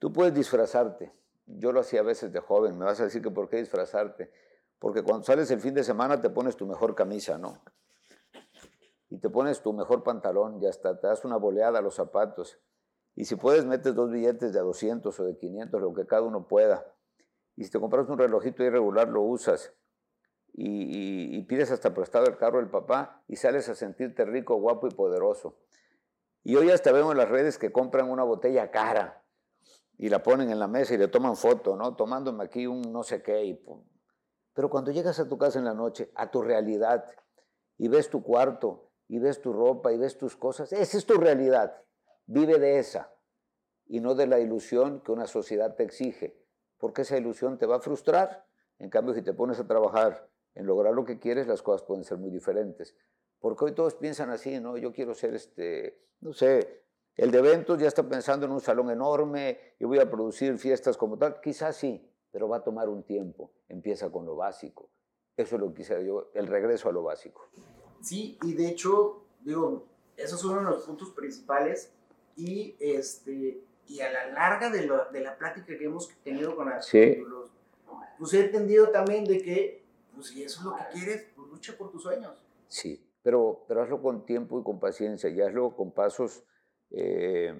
Tú 0.00 0.12
puedes 0.12 0.34
disfrazarte. 0.34 1.12
Yo 1.46 1.70
lo 1.70 1.80
hacía 1.80 2.00
a 2.00 2.02
veces 2.02 2.32
de 2.32 2.40
joven. 2.40 2.76
Me 2.76 2.84
vas 2.84 3.00
a 3.00 3.04
decir 3.04 3.22
que 3.22 3.30
por 3.30 3.48
qué 3.48 3.58
disfrazarte. 3.58 4.32
Porque 4.80 5.02
cuando 5.02 5.24
sales 5.24 5.50
el 5.52 5.60
fin 5.60 5.74
de 5.74 5.84
semana 5.84 6.20
te 6.20 6.30
pones 6.30 6.56
tu 6.56 6.66
mejor 6.66 6.96
camisa, 6.96 7.38
¿no? 7.38 7.62
Y 9.10 9.18
te 9.18 9.30
pones 9.30 9.62
tu 9.62 9.72
mejor 9.72 10.02
pantalón 10.02 10.60
y 10.60 10.66
hasta 10.66 10.98
te 10.98 11.06
das 11.06 11.24
una 11.24 11.36
boleada 11.36 11.78
a 11.78 11.82
los 11.82 11.94
zapatos. 11.94 12.58
Y 13.14 13.26
si 13.26 13.36
puedes, 13.36 13.64
metes 13.64 13.94
dos 13.94 14.10
billetes 14.10 14.52
de 14.52 14.60
200 14.60 15.20
o 15.20 15.24
de 15.24 15.36
500, 15.36 15.80
lo 15.80 15.92
que 15.92 16.06
cada 16.06 16.22
uno 16.22 16.48
pueda 16.48 16.84
y 17.60 17.64
si 17.64 17.70
te 17.70 17.78
compras 17.78 18.08
un 18.08 18.16
relojito 18.16 18.64
irregular, 18.64 19.06
lo 19.08 19.20
usas 19.20 19.74
y, 20.54 21.42
pides 21.42 21.70
hasta 21.70 21.92
prestado 21.92 22.24
el 22.24 22.38
carro 22.38 22.56
del 22.56 22.70
papá 22.70 23.22
y 23.28 23.36
sales 23.36 23.68
a 23.68 23.74
sentirte 23.74 24.24
rico, 24.24 24.56
guapo 24.56 24.86
y 24.86 24.90
poderoso. 24.92 25.58
Y 26.42 26.56
hoy 26.56 26.70
hasta 26.70 26.90
vemos 26.90 27.12
en 27.12 27.18
las 27.18 27.28
redes 27.28 27.58
que 27.58 27.70
compran 27.70 28.08
una 28.08 28.24
botella 28.24 28.70
cara 28.70 29.22
y 29.98 30.08
la 30.08 30.22
ponen 30.22 30.50
en 30.50 30.58
la 30.58 30.68
mesa 30.68 30.94
y 30.94 30.96
le 30.96 31.08
toman 31.08 31.36
foto, 31.36 31.76
¿no? 31.76 31.96
Tomándome 31.96 32.44
aquí 32.44 32.66
un 32.66 32.80
no 32.94 33.02
sé 33.02 33.22
qué. 33.22 33.62
Pero 34.54 34.70
cuando 34.70 34.90
llegas 34.90 35.20
a 35.20 35.28
tu 35.28 35.36
casa 35.36 35.58
en 35.58 35.66
la 35.66 35.74
noche, 35.74 36.10
a 36.14 36.30
tu 36.30 36.40
realidad, 36.40 37.04
y 37.76 37.88
ves 37.88 38.08
tu 38.08 38.22
cuarto, 38.22 38.90
y 39.06 39.18
ves 39.18 39.42
tu 39.42 39.52
ropa, 39.52 39.92
y 39.92 39.98
ves 39.98 40.16
tus 40.16 40.34
cosas, 40.34 40.72
esa 40.72 40.96
es 40.96 41.04
tu 41.04 41.18
realidad. 41.18 41.76
Vive 42.24 42.58
de 42.58 42.78
esa 42.78 43.12
y 43.86 44.00
no 44.00 44.14
de 44.14 44.26
la 44.26 44.38
ilusión 44.40 45.02
que 45.02 45.12
una 45.12 45.26
sociedad 45.26 45.74
te 45.76 45.82
exige 45.82 46.40
porque 46.80 47.02
esa 47.02 47.16
ilusión 47.16 47.58
te 47.58 47.66
va 47.66 47.76
a 47.76 47.80
frustrar. 47.80 48.46
En 48.78 48.90
cambio, 48.90 49.14
si 49.14 49.22
te 49.22 49.34
pones 49.34 49.60
a 49.60 49.66
trabajar 49.66 50.28
en 50.54 50.66
lograr 50.66 50.94
lo 50.94 51.04
que 51.04 51.18
quieres, 51.18 51.46
las 51.46 51.62
cosas 51.62 51.82
pueden 51.82 52.02
ser 52.02 52.18
muy 52.18 52.30
diferentes. 52.30 52.96
Porque 53.38 53.66
hoy 53.66 53.72
todos 53.72 53.94
piensan 53.94 54.30
así, 54.30 54.58
¿no? 54.58 54.76
Yo 54.78 54.92
quiero 54.92 55.14
ser, 55.14 55.34
este, 55.34 56.02
no 56.20 56.32
sé, 56.32 56.82
el 57.16 57.30
de 57.30 57.38
eventos 57.38 57.78
ya 57.78 57.86
está 57.86 58.08
pensando 58.08 58.46
en 58.46 58.52
un 58.52 58.60
salón 58.60 58.90
enorme 58.90 59.74
y 59.78 59.84
voy 59.84 59.98
a 59.98 60.10
producir 60.10 60.58
fiestas 60.58 60.96
como 60.96 61.18
tal. 61.18 61.40
Quizás 61.40 61.76
sí, 61.76 62.10
pero 62.30 62.48
va 62.48 62.58
a 62.58 62.64
tomar 62.64 62.88
un 62.88 63.02
tiempo. 63.02 63.52
Empieza 63.68 64.10
con 64.10 64.24
lo 64.24 64.36
básico. 64.36 64.90
Eso 65.36 65.56
es 65.56 65.60
lo 65.60 65.68
que 65.68 65.74
quisiera 65.74 66.02
yo, 66.02 66.30
el 66.34 66.46
regreso 66.46 66.88
a 66.88 66.92
lo 66.92 67.02
básico. 67.02 67.48
Sí, 68.02 68.38
y 68.42 68.54
de 68.54 68.68
hecho, 68.68 69.24
digo, 69.40 69.86
esos 70.16 70.40
son 70.40 70.64
los 70.64 70.84
puntos 70.84 71.10
principales. 71.10 71.92
Y 72.36 72.76
este, 72.80 73.62
y 73.86 74.00
a 74.00 74.10
la 74.10 74.28
larga 74.28 74.70
de, 74.70 74.88
de 75.12 75.20
la 75.20 75.36
plática 75.36 75.66
que 75.76 75.84
hemos 75.84 76.08
tenido 76.22 76.54
con 76.54 76.70
los, 76.70 76.90
pues 78.18 78.34
he 78.34 78.44
entendido 78.44 78.90
también 78.90 79.24
de 79.24 79.38
que, 79.38 79.84
pues 80.14 80.28
si 80.28 80.42
eso 80.42 80.60
es 80.60 80.66
lo 80.66 80.76
que 80.76 80.82
quieres, 80.92 81.26
pues 81.34 81.48
lucha 81.48 81.76
por 81.76 81.90
tus 81.90 82.02
sueños. 82.02 82.32
Sí, 82.68 83.04
pero, 83.22 83.64
pero 83.66 83.82
hazlo 83.82 84.00
con 84.02 84.24
tiempo 84.26 84.60
y 84.60 84.62
con 84.62 84.78
paciencia 84.78 85.30
y 85.30 85.40
hazlo 85.40 85.74
con 85.74 85.92
pasos 85.92 86.44
eh, 86.90 87.54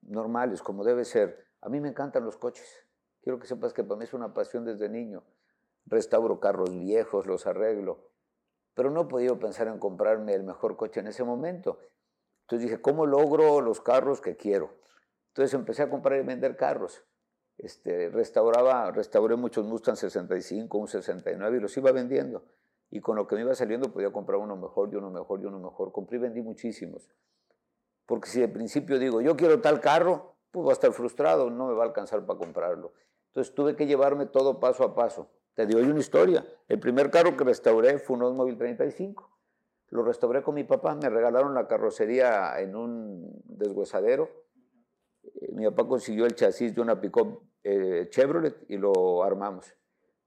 normales, 0.00 0.62
como 0.62 0.84
debe 0.84 1.04
ser. 1.04 1.44
A 1.60 1.68
mí 1.68 1.80
me 1.80 1.88
encantan 1.88 2.24
los 2.24 2.36
coches. 2.36 2.86
Quiero 3.22 3.38
que 3.38 3.46
sepas 3.46 3.72
que 3.72 3.84
para 3.84 3.98
mí 3.98 4.04
es 4.04 4.14
una 4.14 4.34
pasión 4.34 4.64
desde 4.64 4.88
niño. 4.88 5.22
Restauro 5.86 6.40
carros 6.40 6.70
viejos, 6.70 7.26
los 7.26 7.46
arreglo. 7.46 8.10
Pero 8.74 8.90
no 8.90 9.02
he 9.02 9.06
podido 9.06 9.38
pensar 9.38 9.68
en 9.68 9.78
comprarme 9.78 10.34
el 10.34 10.42
mejor 10.42 10.76
coche 10.76 11.00
en 11.00 11.08
ese 11.08 11.22
momento. 11.22 11.78
Entonces 12.42 12.68
dije, 12.68 12.80
¿cómo 12.80 13.06
logro 13.06 13.60
los 13.60 13.80
carros 13.80 14.20
que 14.20 14.36
quiero? 14.36 14.74
Entonces 15.32 15.54
empecé 15.54 15.82
a 15.82 15.88
comprar 15.88 16.20
y 16.20 16.26
vender 16.26 16.56
carros. 16.56 17.02
Este, 17.56 18.10
restauraba, 18.10 18.90
restauré 18.90 19.34
muchos 19.36 19.64
Mustang 19.64 19.96
65, 19.96 20.76
un 20.76 20.88
69 20.88 21.56
y 21.56 21.60
los 21.60 21.74
iba 21.78 21.90
vendiendo. 21.90 22.44
Y 22.90 23.00
con 23.00 23.16
lo 23.16 23.26
que 23.26 23.36
me 23.36 23.40
iba 23.40 23.54
saliendo 23.54 23.90
podía 23.90 24.12
comprar 24.12 24.38
uno 24.38 24.56
mejor 24.56 24.90
y 24.92 24.96
uno 24.96 25.10
mejor 25.10 25.40
y 25.40 25.46
uno 25.46 25.58
mejor. 25.58 25.90
Compré 25.90 26.18
y 26.18 26.20
vendí 26.20 26.42
muchísimos. 26.42 27.08
Porque 28.04 28.28
si 28.28 28.40
de 28.40 28.48
principio 28.48 28.98
digo, 28.98 29.22
yo 29.22 29.34
quiero 29.34 29.62
tal 29.62 29.80
carro, 29.80 30.36
pues 30.50 30.66
va 30.66 30.70
a 30.70 30.74
estar 30.74 30.92
frustrado, 30.92 31.48
no 31.48 31.68
me 31.68 31.72
va 31.72 31.84
a 31.84 31.86
alcanzar 31.86 32.26
para 32.26 32.38
comprarlo. 32.38 32.92
Entonces 33.28 33.54
tuve 33.54 33.74
que 33.74 33.86
llevarme 33.86 34.26
todo 34.26 34.60
paso 34.60 34.84
a 34.84 34.94
paso. 34.94 35.30
Te 35.54 35.64
digo 35.64 35.80
una 35.80 36.00
historia. 36.00 36.46
El 36.68 36.78
primer 36.78 37.10
carro 37.10 37.38
que 37.38 37.44
restauré 37.44 37.98
fue 37.98 38.16
un 38.16 38.24
Oldsmobile 38.24 38.58
35. 38.58 39.30
Lo 39.88 40.02
restauré 40.02 40.42
con 40.42 40.54
mi 40.54 40.64
papá, 40.64 40.94
me 40.94 41.08
regalaron 41.08 41.54
la 41.54 41.66
carrocería 41.66 42.60
en 42.60 42.76
un 42.76 43.42
deshuesadero 43.44 44.41
mi 45.52 45.64
papá 45.66 45.86
consiguió 45.86 46.26
el 46.26 46.34
chasis 46.34 46.74
de 46.74 46.80
una 46.80 47.00
pick-up 47.00 47.40
eh, 47.64 48.08
Chevrolet 48.10 48.64
y 48.68 48.76
lo 48.76 49.22
armamos. 49.22 49.74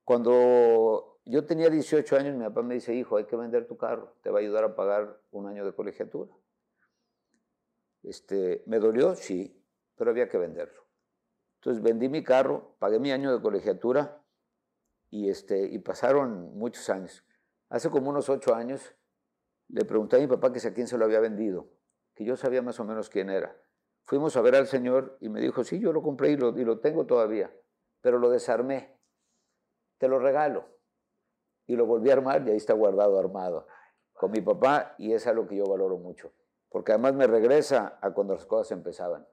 Cuando 0.03 1.19
yo 1.25 1.45
tenía 1.45 1.69
18 1.69 2.15
años, 2.15 2.35
mi 2.35 2.43
papá 2.45 2.61
me 2.61 2.75
dice, 2.75 2.93
hijo, 2.93 3.17
hay 3.17 3.25
que 3.25 3.35
vender 3.35 3.67
tu 3.67 3.77
carro, 3.77 4.15
te 4.21 4.29
va 4.29 4.39
a 4.39 4.41
ayudar 4.41 4.63
a 4.63 4.75
pagar 4.75 5.19
un 5.31 5.47
año 5.47 5.65
de 5.65 5.73
colegiatura. 5.73 6.31
Este, 8.03 8.63
¿Me 8.67 8.79
dolió? 8.79 9.15
Sí, 9.15 9.59
pero 9.95 10.11
había 10.11 10.29
que 10.29 10.37
venderlo. 10.37 10.85
Entonces 11.55 11.81
vendí 11.81 12.09
mi 12.09 12.23
carro, 12.23 12.75
pagué 12.77 12.99
mi 12.99 13.11
año 13.11 13.33
de 13.35 13.41
colegiatura 13.41 14.23
y, 15.09 15.29
este, 15.29 15.65
y 15.65 15.79
pasaron 15.79 16.55
muchos 16.57 16.89
años. 16.89 17.25
Hace 17.69 17.89
como 17.89 18.11
unos 18.11 18.29
ocho 18.29 18.53
años 18.53 18.93
le 19.69 19.83
pregunté 19.83 20.17
a 20.17 20.19
mi 20.19 20.27
papá 20.27 20.53
que 20.53 20.59
si 20.59 20.67
a 20.67 20.73
quién 20.73 20.87
se 20.87 20.97
lo 20.97 21.05
había 21.05 21.19
vendido, 21.19 21.67
que 22.13 22.23
yo 22.23 22.37
sabía 22.37 22.61
más 22.61 22.79
o 22.79 22.85
menos 22.85 23.09
quién 23.09 23.31
era. 23.31 23.57
Fuimos 24.05 24.37
a 24.37 24.41
ver 24.41 24.55
al 24.55 24.67
Señor 24.67 25.17
y 25.19 25.29
me 25.29 25.41
dijo, 25.41 25.63
sí, 25.63 25.79
yo 25.79 25.91
lo 25.91 26.01
compré 26.01 26.29
y 26.29 26.37
lo, 26.37 26.57
y 26.57 26.63
lo 26.63 26.79
tengo 26.79 27.05
todavía, 27.05 27.51
pero 28.01 28.19
lo 28.19 28.29
desarmé. 28.29 28.95
Te 29.97 30.07
lo 30.07 30.19
regalo. 30.19 30.65
Y 31.67 31.75
lo 31.75 31.85
volví 31.85 32.11
a 32.11 32.13
armar 32.13 32.47
y 32.47 32.51
ahí 32.51 32.57
está 32.57 32.73
guardado 32.73 33.19
armado 33.19 33.67
con 34.13 34.31
mi 34.31 34.41
papá 34.41 34.95
y 34.97 35.13
es 35.13 35.27
algo 35.27 35.47
que 35.47 35.57
yo 35.57 35.65
valoro 35.65 35.97
mucho, 35.97 36.31
porque 36.69 36.93
además 36.93 37.15
me 37.15 37.27
regresa 37.27 37.99
a 38.01 38.11
cuando 38.11 38.33
las 38.33 38.45
cosas 38.45 38.71
empezaban. 38.71 39.27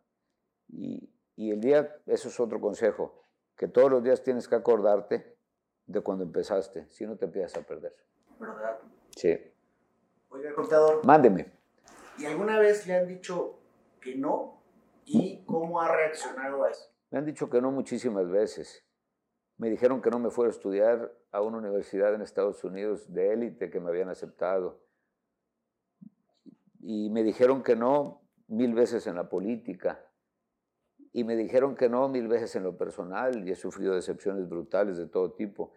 Y, 0.68 1.08
y 1.36 1.50
el 1.50 1.60
día, 1.60 2.00
eso 2.06 2.28
es 2.28 2.40
otro 2.40 2.60
consejo, 2.60 3.22
que 3.56 3.68
todos 3.68 3.90
los 3.90 4.02
días 4.02 4.22
tienes 4.22 4.48
que 4.48 4.54
acordarte 4.54 5.36
de 5.86 6.00
cuando 6.00 6.24
empezaste, 6.24 6.88
si 6.88 7.06
no 7.06 7.16
te 7.16 7.26
empiezas 7.26 7.62
a 7.62 7.66
perder. 7.66 7.94
¿Verdad? 8.40 8.78
Sí. 9.10 9.38
Oiga, 10.30 10.54
contador. 10.54 11.04
Mándeme. 11.04 11.52
¿Y 12.18 12.26
alguna 12.26 12.58
vez 12.58 12.86
le 12.86 12.96
han 12.96 13.06
dicho 13.06 13.58
que 14.00 14.16
no 14.16 14.61
¿Y 15.04 15.44
cómo 15.44 15.80
ha 15.80 15.94
reaccionado 15.94 16.64
a 16.64 16.70
eso? 16.70 16.90
Me 17.10 17.18
han 17.18 17.26
dicho 17.26 17.50
que 17.50 17.60
no 17.60 17.70
muchísimas 17.70 18.30
veces. 18.30 18.86
Me 19.58 19.70
dijeron 19.70 20.00
que 20.00 20.10
no 20.10 20.18
me 20.18 20.30
fuera 20.30 20.48
a 20.48 20.52
estudiar 20.52 21.12
a 21.30 21.40
una 21.40 21.58
universidad 21.58 22.14
en 22.14 22.22
Estados 22.22 22.64
Unidos 22.64 23.12
de 23.12 23.32
élite 23.32 23.70
que 23.70 23.80
me 23.80 23.90
habían 23.90 24.08
aceptado. 24.08 24.80
Y 26.80 27.10
me 27.10 27.22
dijeron 27.22 27.62
que 27.62 27.76
no 27.76 28.22
mil 28.48 28.74
veces 28.74 29.06
en 29.06 29.16
la 29.16 29.28
política. 29.28 30.04
Y 31.12 31.24
me 31.24 31.36
dijeron 31.36 31.74
que 31.74 31.88
no 31.88 32.08
mil 32.08 32.28
veces 32.28 32.56
en 32.56 32.64
lo 32.64 32.76
personal 32.76 33.46
y 33.46 33.52
he 33.52 33.56
sufrido 33.56 33.94
decepciones 33.94 34.48
brutales 34.48 34.96
de 34.96 35.06
todo 35.06 35.32
tipo. 35.32 35.72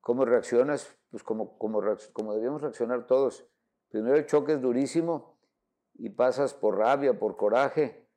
¿Cómo 0.00 0.24
reaccionas? 0.24 0.96
Pues 1.10 1.22
como, 1.22 1.58
como, 1.58 1.82
como 2.12 2.34
debíamos 2.34 2.60
reaccionar 2.60 3.06
todos. 3.06 3.46
Primero 3.88 4.16
el 4.16 4.26
choque 4.26 4.52
es 4.52 4.60
durísimo 4.60 5.38
y 5.94 6.10
pasas 6.10 6.54
por 6.54 6.76
rabia, 6.76 7.18
por 7.18 7.36
coraje, 7.36 8.07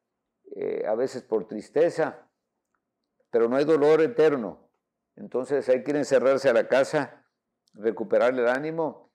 eh, 0.55 0.83
a 0.85 0.95
veces 0.95 1.23
por 1.23 1.47
tristeza, 1.47 2.27
pero 3.29 3.47
no 3.47 3.55
hay 3.55 3.65
dolor 3.65 4.01
eterno. 4.01 4.69
Entonces 5.15 5.67
hay 5.69 5.83
que 5.83 5.91
encerrarse 5.91 6.49
a 6.49 6.53
la 6.53 6.67
casa, 6.67 7.25
recuperar 7.73 8.33
el 8.33 8.47
ánimo 8.47 9.11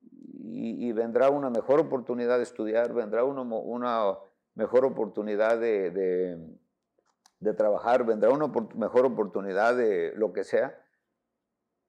y, 0.00 0.92
vendrá 0.92 1.30
una 1.30 1.50
mejor 1.50 1.80
oportunidad 1.80 2.36
de 2.36 2.44
estudiar, 2.44 2.94
vendrá 2.94 3.24
una, 3.24 3.44
mejor 4.54 4.84
oportunidad 4.84 5.58
de, 5.58 5.90
de, 7.40 7.54
trabajar, 7.54 8.06
vendrá 8.06 8.30
una 8.30 8.46
mejor 8.74 9.06
oportunidad 9.06 9.76
de 9.76 10.12
lo 10.16 10.32
que 10.32 10.44
sea, 10.44 10.80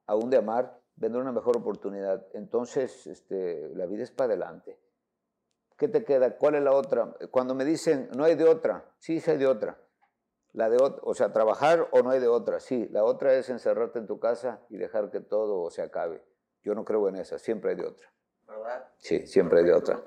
aún 0.07 0.29
de 0.29 0.37
amar, 0.37 0.81
vendrá 0.95 1.21
una 1.21 1.31
mejor 1.31 1.57
oportunidad. 1.57 2.25
Entonces 2.33 3.05
este, 3.07 3.69
la 3.75 3.85
vida 3.85 4.03
es 4.03 4.11
para 4.11 4.33
adelante. 4.33 4.79
¿Qué 5.77 5.87
te 5.87 6.03
queda? 6.03 6.37
¿Cuál 6.37 6.55
es 6.55 6.63
la 6.63 6.71
otra? 6.71 7.13
Cuando 7.31 7.53
me 7.53 7.63
dicen, 7.63 8.09
no 8.15 8.23
hay 8.23 8.35
de 8.35 8.45
otra, 8.45 8.85
sí, 8.97 9.19
sí 9.19 9.31
hay 9.31 9.37
de 9.37 9.47
otra. 9.47 9.77
La 10.53 10.69
de, 10.69 10.77
o 10.79 11.13
sea, 11.13 11.31
trabajar 11.31 11.87
o 11.91 12.01
no 12.01 12.09
hay 12.09 12.19
de 12.19 12.27
otra, 12.27 12.59
sí. 12.59 12.87
La 12.91 13.03
otra 13.03 13.33
es 13.33 13.49
encerrarte 13.49 13.99
en 13.99 14.07
tu 14.07 14.19
casa 14.19 14.59
y 14.69 14.77
dejar 14.77 15.11
que 15.11 15.19
todo 15.19 15.69
se 15.69 15.83
acabe. 15.83 16.23
Yo 16.63 16.73
no 16.73 16.83
creo 16.83 17.07
en 17.09 17.17
esa, 17.17 17.37
siempre 17.37 17.71
hay 17.71 17.75
de 17.77 17.85
otra. 17.85 18.07
¿verdad? 18.47 18.87
Sí, 18.97 19.27
siempre 19.27 19.59
hay 19.59 19.65
de 19.65 19.73
otra. 19.73 19.99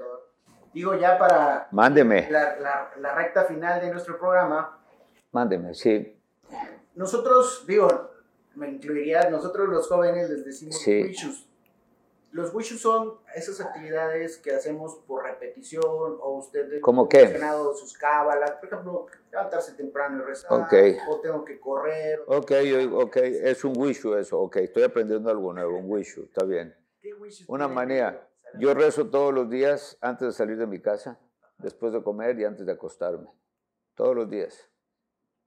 Digo, 0.72 0.94
ya 0.96 1.18
para 1.18 1.68
Mándeme, 1.70 2.28
la, 2.30 2.56
la- 2.58 2.90
la 2.98 3.14
recta 3.14 3.44
final 3.44 3.80
de 3.80 3.90
nuestro 3.92 4.18
programa, 4.18 4.78
mándeme, 5.32 5.74
sí. 5.74 6.16
nosotros, 6.94 7.64
digo, 7.66 7.88
me 8.54 8.68
incluiría, 8.70 9.28
nosotros 9.30 9.68
los 9.68 9.86
jóvenes 9.88 10.30
les 10.30 10.44
decimos 10.44 10.78
Sí. 10.80 11.12
Los 12.32 12.54
wishus 12.54 12.80
son 12.80 13.18
esas 13.34 13.60
actividades 13.60 14.38
que 14.38 14.54
hacemos 14.54 14.96
por 15.06 15.24
repetición 15.24 15.82
o 15.84 16.36
usted 16.38 16.80
¿Cómo 16.80 17.08
qué? 17.08 17.22
mencionado 17.22 17.74
sus 17.74 17.96
cábalas, 17.98 18.52
por 18.52 18.66
ejemplo, 18.68 19.06
levantarse 19.32 19.72
temprano 19.74 20.22
y 20.22 20.26
rezar, 20.26 20.52
Ok. 20.52 20.72
o 21.08 21.20
tengo 21.20 21.44
que 21.44 21.58
correr. 21.58 22.20
Ok, 22.26 22.52
ok, 22.92 23.16
es 23.16 23.64
un 23.64 23.76
wishu 23.76 24.14
eso, 24.14 24.40
ok, 24.40 24.56
estoy 24.56 24.84
aprendiendo 24.84 25.28
algo 25.28 25.52
nuevo, 25.52 25.76
un 25.76 25.90
wishu, 25.90 26.22
está 26.24 26.44
bien. 26.44 26.74
¿Qué 27.00 27.10
Una 27.48 27.66
manía. 27.66 28.28
Yo 28.58 28.74
rezo 28.74 29.08
todos 29.10 29.32
los 29.34 29.48
días 29.48 29.96
antes 30.00 30.28
de 30.28 30.32
salir 30.32 30.56
de 30.56 30.66
mi 30.66 30.80
casa, 30.80 31.18
después 31.58 31.92
de 31.92 32.02
comer 32.02 32.38
y 32.38 32.44
antes 32.44 32.64
de 32.66 32.72
acostarme. 32.72 33.28
Todos 33.94 34.14
los 34.14 34.30
días. 34.30 34.68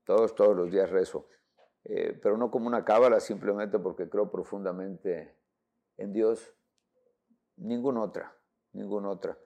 Todos, 0.06 0.36
todos 0.36 0.56
los 0.56 0.70
días 0.72 0.90
rezo. 0.90 1.28
Eh, 1.86 2.18
pero 2.22 2.38
no 2.38 2.50
como 2.52 2.68
una 2.68 2.84
cábala, 2.84 3.20
simplemente 3.20 3.78
porque 3.80 4.10
creo 4.10 4.30
profundamente 4.32 5.34
en 5.98 6.12
Dios. 6.14 6.54
Ninguna 7.64 8.02
otra, 8.02 8.36
ninguna 8.74 9.10
otra. 9.10 9.38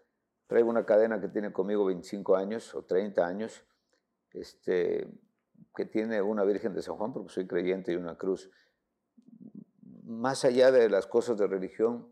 Traigo 0.48 0.70
una 0.70 0.88
cadena 0.88 1.22
que 1.22 1.28
tiene 1.28 1.54
conmigo 1.54 1.86
25 1.86 2.36
años 2.36 2.74
o 2.74 2.84
30 2.84 3.24
años, 3.24 3.64
este, 4.32 5.08
que 5.76 5.86
tiene 5.86 6.20
una 6.24 6.44
Virgen 6.44 6.74
de 6.74 6.82
San 6.82 6.96
Juan, 6.96 7.14
porque 7.14 7.30
soy 7.30 7.46
creyente, 7.46 7.92
y 7.92 7.96
una 7.96 8.18
cruz. 8.18 8.50
Más 10.04 10.46
allá 10.46 10.72
de 10.72 10.90
las 10.90 11.06
cosas 11.06 11.38
de 11.38 11.46
religión, 11.46 12.12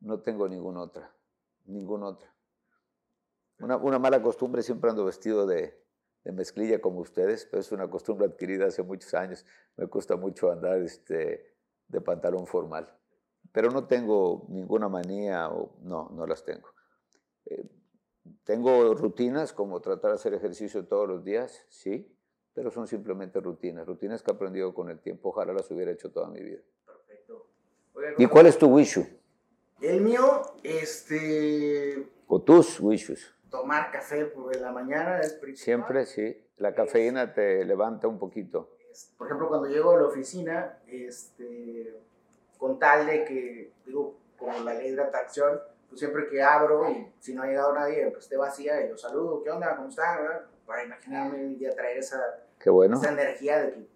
no 0.00 0.20
tengo 0.20 0.46
ninguna 0.50 0.82
otra, 0.82 1.16
ninguna 1.64 2.08
otra. 2.08 2.34
Una, 3.60 3.78
una 3.78 3.98
mala 3.98 4.20
costumbre, 4.20 4.62
siempre 4.62 4.90
ando 4.90 5.06
vestido 5.06 5.46
de, 5.46 5.82
de 6.24 6.32
mezclilla 6.32 6.82
como 6.82 7.00
ustedes, 7.00 7.46
pero 7.46 7.62
es 7.62 7.72
una 7.72 7.88
costumbre 7.88 8.26
adquirida 8.26 8.66
hace 8.66 8.82
muchos 8.82 9.14
años. 9.14 9.46
Me 9.76 9.86
gusta 9.86 10.14
mucho 10.16 10.52
andar 10.52 10.76
este, 10.82 11.56
de 11.86 12.00
pantalón 12.02 12.46
formal. 12.46 12.97
Pero 13.58 13.72
no 13.72 13.88
tengo 13.88 14.46
ninguna 14.50 14.88
manía, 14.88 15.48
o, 15.48 15.74
no, 15.82 16.10
no 16.14 16.28
las 16.28 16.44
tengo. 16.44 16.68
Eh, 17.46 17.64
tengo 18.44 18.94
rutinas 18.94 19.52
como 19.52 19.80
tratar 19.80 20.12
de 20.12 20.14
hacer 20.14 20.32
ejercicio 20.32 20.86
todos 20.86 21.08
los 21.08 21.24
días, 21.24 21.66
sí, 21.68 22.08
pero 22.54 22.70
son 22.70 22.86
simplemente 22.86 23.40
rutinas, 23.40 23.84
rutinas 23.84 24.22
que 24.22 24.30
he 24.30 24.34
aprendido 24.34 24.72
con 24.72 24.90
el 24.90 25.00
tiempo, 25.00 25.30
ojalá 25.30 25.52
las 25.52 25.68
hubiera 25.72 25.90
hecho 25.90 26.12
toda 26.12 26.28
mi 26.28 26.40
vida. 26.40 26.60
Perfecto. 26.86 27.48
Oiga, 27.94 28.14
¿Y 28.16 28.26
cuál 28.26 28.46
es 28.46 28.56
tu 28.56 28.68
wishu? 28.68 29.04
El 29.80 30.02
mío, 30.02 30.42
este, 30.62 32.08
O 32.28 32.40
tus 32.40 32.78
wishus. 32.78 33.34
tomar 33.50 33.90
café 33.90 34.26
por 34.26 34.54
la 34.54 34.70
mañana 34.70 35.18
es 35.18 35.32
principal. 35.32 35.64
Siempre, 35.64 36.06
sí. 36.06 36.46
La 36.58 36.76
cafeína 36.76 37.34
te 37.34 37.64
levanta 37.64 38.06
un 38.06 38.20
poquito. 38.20 38.76
Por 39.16 39.26
ejemplo, 39.26 39.48
cuando 39.48 39.66
llego 39.66 39.96
a 39.96 40.00
la 40.00 40.06
oficina, 40.06 40.78
este, 40.86 42.06
con 42.58 42.78
tal 42.78 43.06
de 43.06 43.24
que, 43.24 43.72
digo, 43.86 44.18
como 44.36 44.58
la 44.60 44.74
ley 44.74 44.94
de 44.94 45.02
atracción, 45.02 45.58
pues 45.88 46.00
siempre 46.00 46.28
que 46.28 46.42
abro 46.42 46.90
y 46.90 47.10
si 47.18 47.34
no 47.34 47.42
ha 47.42 47.46
llegado 47.46 47.72
nadie, 47.72 48.04
aunque 48.04 48.18
esté 48.18 48.36
vacía, 48.36 48.86
yo 48.86 48.98
saludo, 48.98 49.42
¿qué 49.42 49.50
onda? 49.50 49.74
¿Cómo 49.76 49.88
están? 49.88 50.18
Para 50.66 50.84
imaginarme 50.84 51.56
y 51.58 51.64
atraer 51.64 51.98
esa, 51.98 52.20
Qué 52.58 52.68
bueno. 52.68 52.98
esa 52.98 53.12
energía 53.12 53.62
de 53.62 53.72
que 53.72 53.88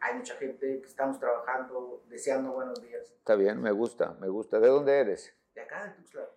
hay 0.00 0.16
mucha 0.16 0.34
gente 0.34 0.80
que 0.80 0.86
estamos 0.86 1.18
trabajando, 1.18 2.02
deseando 2.08 2.52
buenos 2.52 2.80
días. 2.82 3.10
Está 3.10 3.36
bien, 3.36 3.60
me 3.60 3.70
gusta, 3.70 4.16
me 4.20 4.28
gusta. 4.28 4.60
¿De 4.60 4.68
dónde 4.68 4.98
eres? 4.98 5.34
De 5.54 5.62
acá 5.62 5.84
de 5.84 5.90
Tuxtla. 5.92 6.28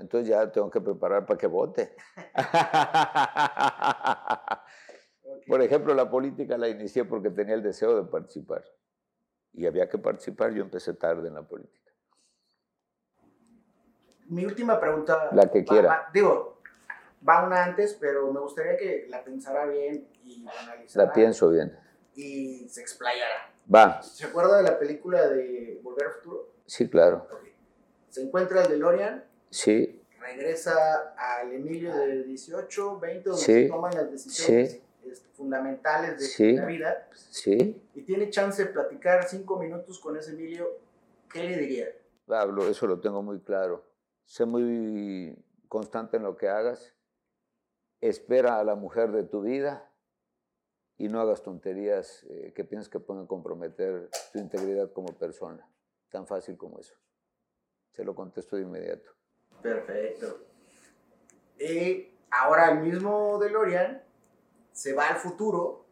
Entonces 0.00 0.28
ya 0.28 0.50
tengo 0.50 0.70
que 0.70 0.80
preparar 0.80 1.24
para 1.24 1.38
que 1.38 1.46
vote. 1.46 1.94
Por 5.46 5.62
ejemplo, 5.62 5.94
la 5.94 6.10
política 6.10 6.58
la 6.58 6.68
inicié 6.68 7.04
porque 7.04 7.30
tenía 7.30 7.54
el 7.54 7.62
deseo 7.62 8.02
de 8.02 8.10
participar. 8.10 8.64
Y 9.52 9.66
había 9.66 9.88
que 9.88 9.98
participar, 9.98 10.52
yo 10.52 10.62
empecé 10.62 10.94
tarde 10.94 11.28
en 11.28 11.34
la 11.34 11.42
política. 11.42 11.92
Mi 14.26 14.44
última 14.44 14.78
pregunta. 14.78 15.30
La 15.32 15.50
que 15.50 15.64
quiera. 15.64 15.88
va- 15.88 16.08
digo, 16.12 16.60
va 17.26 17.46
una 17.46 17.64
antes, 17.64 17.94
pero 17.94 18.30
me 18.32 18.40
gustaría 18.40 18.76
que 18.76 19.06
la 19.08 19.24
pensara 19.24 19.64
bien 19.66 20.08
y 20.22 20.46
analizara. 20.46 21.06
La 21.06 21.12
pienso 21.12 21.50
bien. 21.50 21.76
Y 22.14 22.68
se 22.68 22.80
explayara. 22.82 23.52
Va, 23.74 24.02
¿Se 24.02 24.26
acuerda 24.26 24.58
de 24.58 24.62
la 24.64 24.78
película 24.78 25.28
de 25.28 25.80
Volver 25.82 26.06
al 26.08 26.12
Futuro? 26.14 26.52
sí, 26.66 26.88
claro. 26.88 27.26
Se 28.10 28.22
encuentra 28.22 28.62
el 28.62 28.68
DeLorean, 28.68 29.24
Sí, 29.50 30.02
regresa 30.18 31.14
al 31.16 31.52
Emilio 31.52 31.94
de 31.96 32.24
18, 32.24 32.98
20, 32.98 33.28
donde 33.30 33.44
Sí. 33.44 33.52
se 33.64 33.68
toman 33.68 33.94
las 33.94 34.10
decisiones 34.10 34.80
este, 35.10 35.28
fundamentales 35.30 36.18
de 36.18 36.24
Sí. 36.26 36.52
la 36.52 36.66
vida, 36.66 37.08
sí. 37.14 37.80
y 37.94 38.02
tiene 38.02 38.30
chance 38.30 38.64
de 38.64 38.70
platicar 38.70 39.24
cinco 39.28 39.58
minutos 39.58 39.98
con 39.98 40.16
ese 40.16 40.32
Emilio, 40.32 40.68
¿qué 41.32 41.44
le 41.44 41.56
diría? 41.58 41.86
Pablo, 42.26 42.66
eso 42.68 42.86
lo 42.86 43.00
tengo 43.00 43.22
muy 43.22 43.40
claro. 43.40 43.84
Sé 44.24 44.44
muy 44.44 45.34
constante 45.68 46.18
en 46.18 46.22
lo 46.24 46.36
que 46.36 46.48
hagas. 46.48 46.94
Espera 48.00 48.58
a 48.58 48.64
la 48.64 48.74
mujer 48.74 49.10
de 49.12 49.24
tu 49.24 49.40
vida 49.42 49.90
y 50.98 51.08
no 51.08 51.20
hagas 51.20 51.42
tonterías 51.42 52.24
eh, 52.28 52.52
que 52.54 52.64
piensas 52.64 52.88
que 52.90 53.00
pueden 53.00 53.26
comprometer 53.26 54.10
tu 54.32 54.38
integridad 54.38 54.92
como 54.92 55.08
persona. 55.16 55.66
Tan 56.10 56.26
fácil 56.26 56.56
como 56.56 56.78
eso. 56.78 56.94
Se 57.92 58.04
lo 58.04 58.14
contesto 58.14 58.56
de 58.56 58.62
inmediato. 58.62 59.10
Perfecto. 59.62 60.46
Y 61.58 62.08
ahora 62.30 62.70
el 62.72 62.80
mismo 62.80 63.38
DeLorean 63.38 64.02
se 64.78 64.92
va 64.94 65.08
al 65.08 65.16
futuro, 65.16 65.84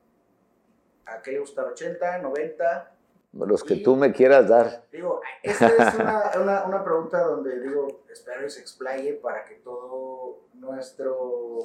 ¿a 1.07 1.20
qué 1.20 1.33
le 1.33 1.40
gusta? 1.40 1.66
¿80, 1.68 2.22
90? 2.22 2.92
Los 3.33 3.64
que 3.64 3.75
Y- 3.75 3.83
tú 3.83 3.96
me 3.96 4.12
quieras 4.12 4.49
dar. 4.49 4.85
Digo, 4.92 5.20
esta 5.42 5.66
es 5.66 5.94
una, 5.96 6.31
una, 6.40 6.64
una 6.66 6.85
pregunta 6.85 7.20
donde 7.20 7.59
digo, 7.61 8.03
espero 8.09 8.46
y 8.46 8.51
se 8.51 8.61
explaye 8.61 9.14
para 9.14 9.44
que 9.44 9.57
todo 9.57 10.42
nuestro, 10.55 11.59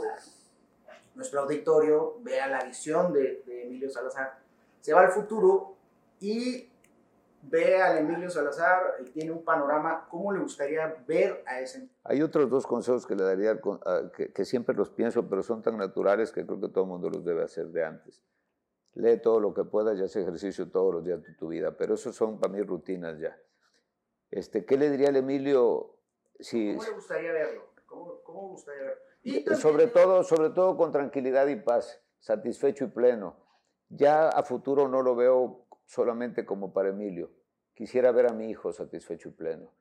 nuestro 1.14 1.42
auditorio 1.42 2.16
vea 2.22 2.48
la 2.48 2.64
visión 2.64 3.14
de, 3.14 3.44
de 3.46 3.66
Emilio 3.68 3.92
Salazar. 3.92 4.40
Se 4.80 4.92
va 4.92 5.02
al 5.02 5.12
futuro 5.12 5.76
y 6.20 6.71
ve 7.44 7.82
al 7.82 7.98
Emilio 8.00 8.30
Salazar 8.30 8.96
y 9.02 9.10
tiene 9.12 9.32
un 9.32 9.44
panorama, 9.44 10.08
¿cómo 10.10 10.32
le 10.32 10.40
gustaría 10.40 10.88
ver 11.08 11.44
a 11.48 11.60
ese? 11.60 11.90
Hay 12.04 12.22
otros 12.22 12.50
dos 12.50 12.66
consejos 12.68 13.06
que 13.06 13.16
le 13.16 13.24
daría, 13.24 13.52
al 13.52 13.60
con- 13.62 13.80
a- 13.86 14.12
que, 14.16 14.32
que 14.32 14.46
siempre 14.46 14.76
los 14.76 14.90
pienso, 14.90 15.28
pero 15.30 15.42
son 15.44 15.62
tan 15.62 15.78
naturales 15.78 16.32
que 16.32 16.46
creo 16.46 16.60
que 16.60 16.70
todo 16.70 16.84
el 16.84 16.90
mundo 16.90 17.10
los 17.10 17.24
debe 17.26 17.44
hacer 17.44 17.68
de 17.68 17.84
antes. 17.84 18.24
Lee 18.94 19.18
todo 19.22 19.40
lo 19.40 19.54
que 19.54 19.64
puedas 19.64 19.98
y 19.98 20.04
haz 20.04 20.16
ejercicio 20.16 20.70
todos 20.70 20.94
los 20.94 21.04
días 21.06 21.22
de 21.24 21.34
tu 21.34 21.48
vida, 21.48 21.76
pero 21.78 21.94
esos 21.96 22.16
son 22.16 22.40
para 22.40 22.54
mí 22.54 22.62
rutinas 22.62 23.18
ya. 23.20 23.38
Este, 24.30 24.66
¿Qué 24.66 24.78
le 24.78 24.90
diría 24.90 25.10
al 25.10 25.16
Emilio 25.18 25.96
si, 26.40 26.74
¿Cómo 26.76 26.84
le 26.84 26.92
gustaría 26.96 27.32
verlo? 27.32 27.64
¿Cómo, 27.86 28.22
cómo 28.24 28.48
gustaría 28.50 28.82
verlo? 28.84 29.02
Y 29.24 29.38
Eh, 29.50 29.56
sobre 29.56 29.88
todo, 29.88 30.24
sobre 30.24 30.50
todo 30.50 30.76
con 30.78 30.92
tranquilidad 30.92 31.48
y 31.48 31.56
paz, 31.58 32.02
satisfecho 32.20 32.86
y 32.86 32.88
pleno. 32.88 33.36
Ya 33.90 34.30
a 34.30 34.44
futuro 34.44 34.88
no 34.88 35.02
lo 35.02 35.16
veo 35.16 35.61
solamente 35.92 36.46
como 36.46 36.72
para 36.72 36.90
Emilio. 36.90 37.30
Quisiera 37.74 38.14
ver 38.14 38.32
a 38.32 38.34
mi 38.34 38.50
hijo 38.50 38.72
satisfecho 38.72 39.28
y 39.28 39.32
pleno. 39.34 39.74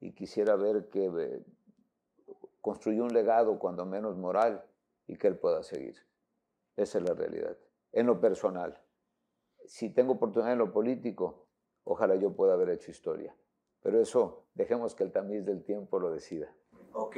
Y 0.00 0.14
quisiera 0.14 0.56
ver 0.56 0.88
que 0.88 1.04
eh, 1.04 1.44
construyó 2.62 3.04
un 3.04 3.12
legado, 3.12 3.58
cuando 3.58 3.84
menos 3.84 4.16
moral, 4.16 4.64
y 5.06 5.16
que 5.16 5.26
él 5.26 5.36
pueda 5.36 5.62
seguir. 5.62 5.96
Esa 6.76 6.96
es 6.96 7.04
la 7.06 7.14
realidad. 7.14 7.58
En 7.92 8.06
lo 8.06 8.22
personal. 8.22 8.80
Si 9.66 9.90
tengo 9.90 10.14
oportunidad 10.14 10.54
en 10.54 10.60
lo 10.60 10.72
político, 10.72 11.46
ojalá 11.84 12.16
yo 12.16 12.34
pueda 12.34 12.54
haber 12.54 12.70
hecho 12.70 12.90
historia. 12.90 13.36
Pero 13.82 14.00
eso, 14.00 14.46
dejemos 14.54 14.94
que 14.94 15.04
el 15.04 15.12
tamiz 15.12 15.44
del 15.44 15.62
tiempo 15.62 16.00
lo 16.00 16.10
decida. 16.10 16.54
Ok, 16.94 17.16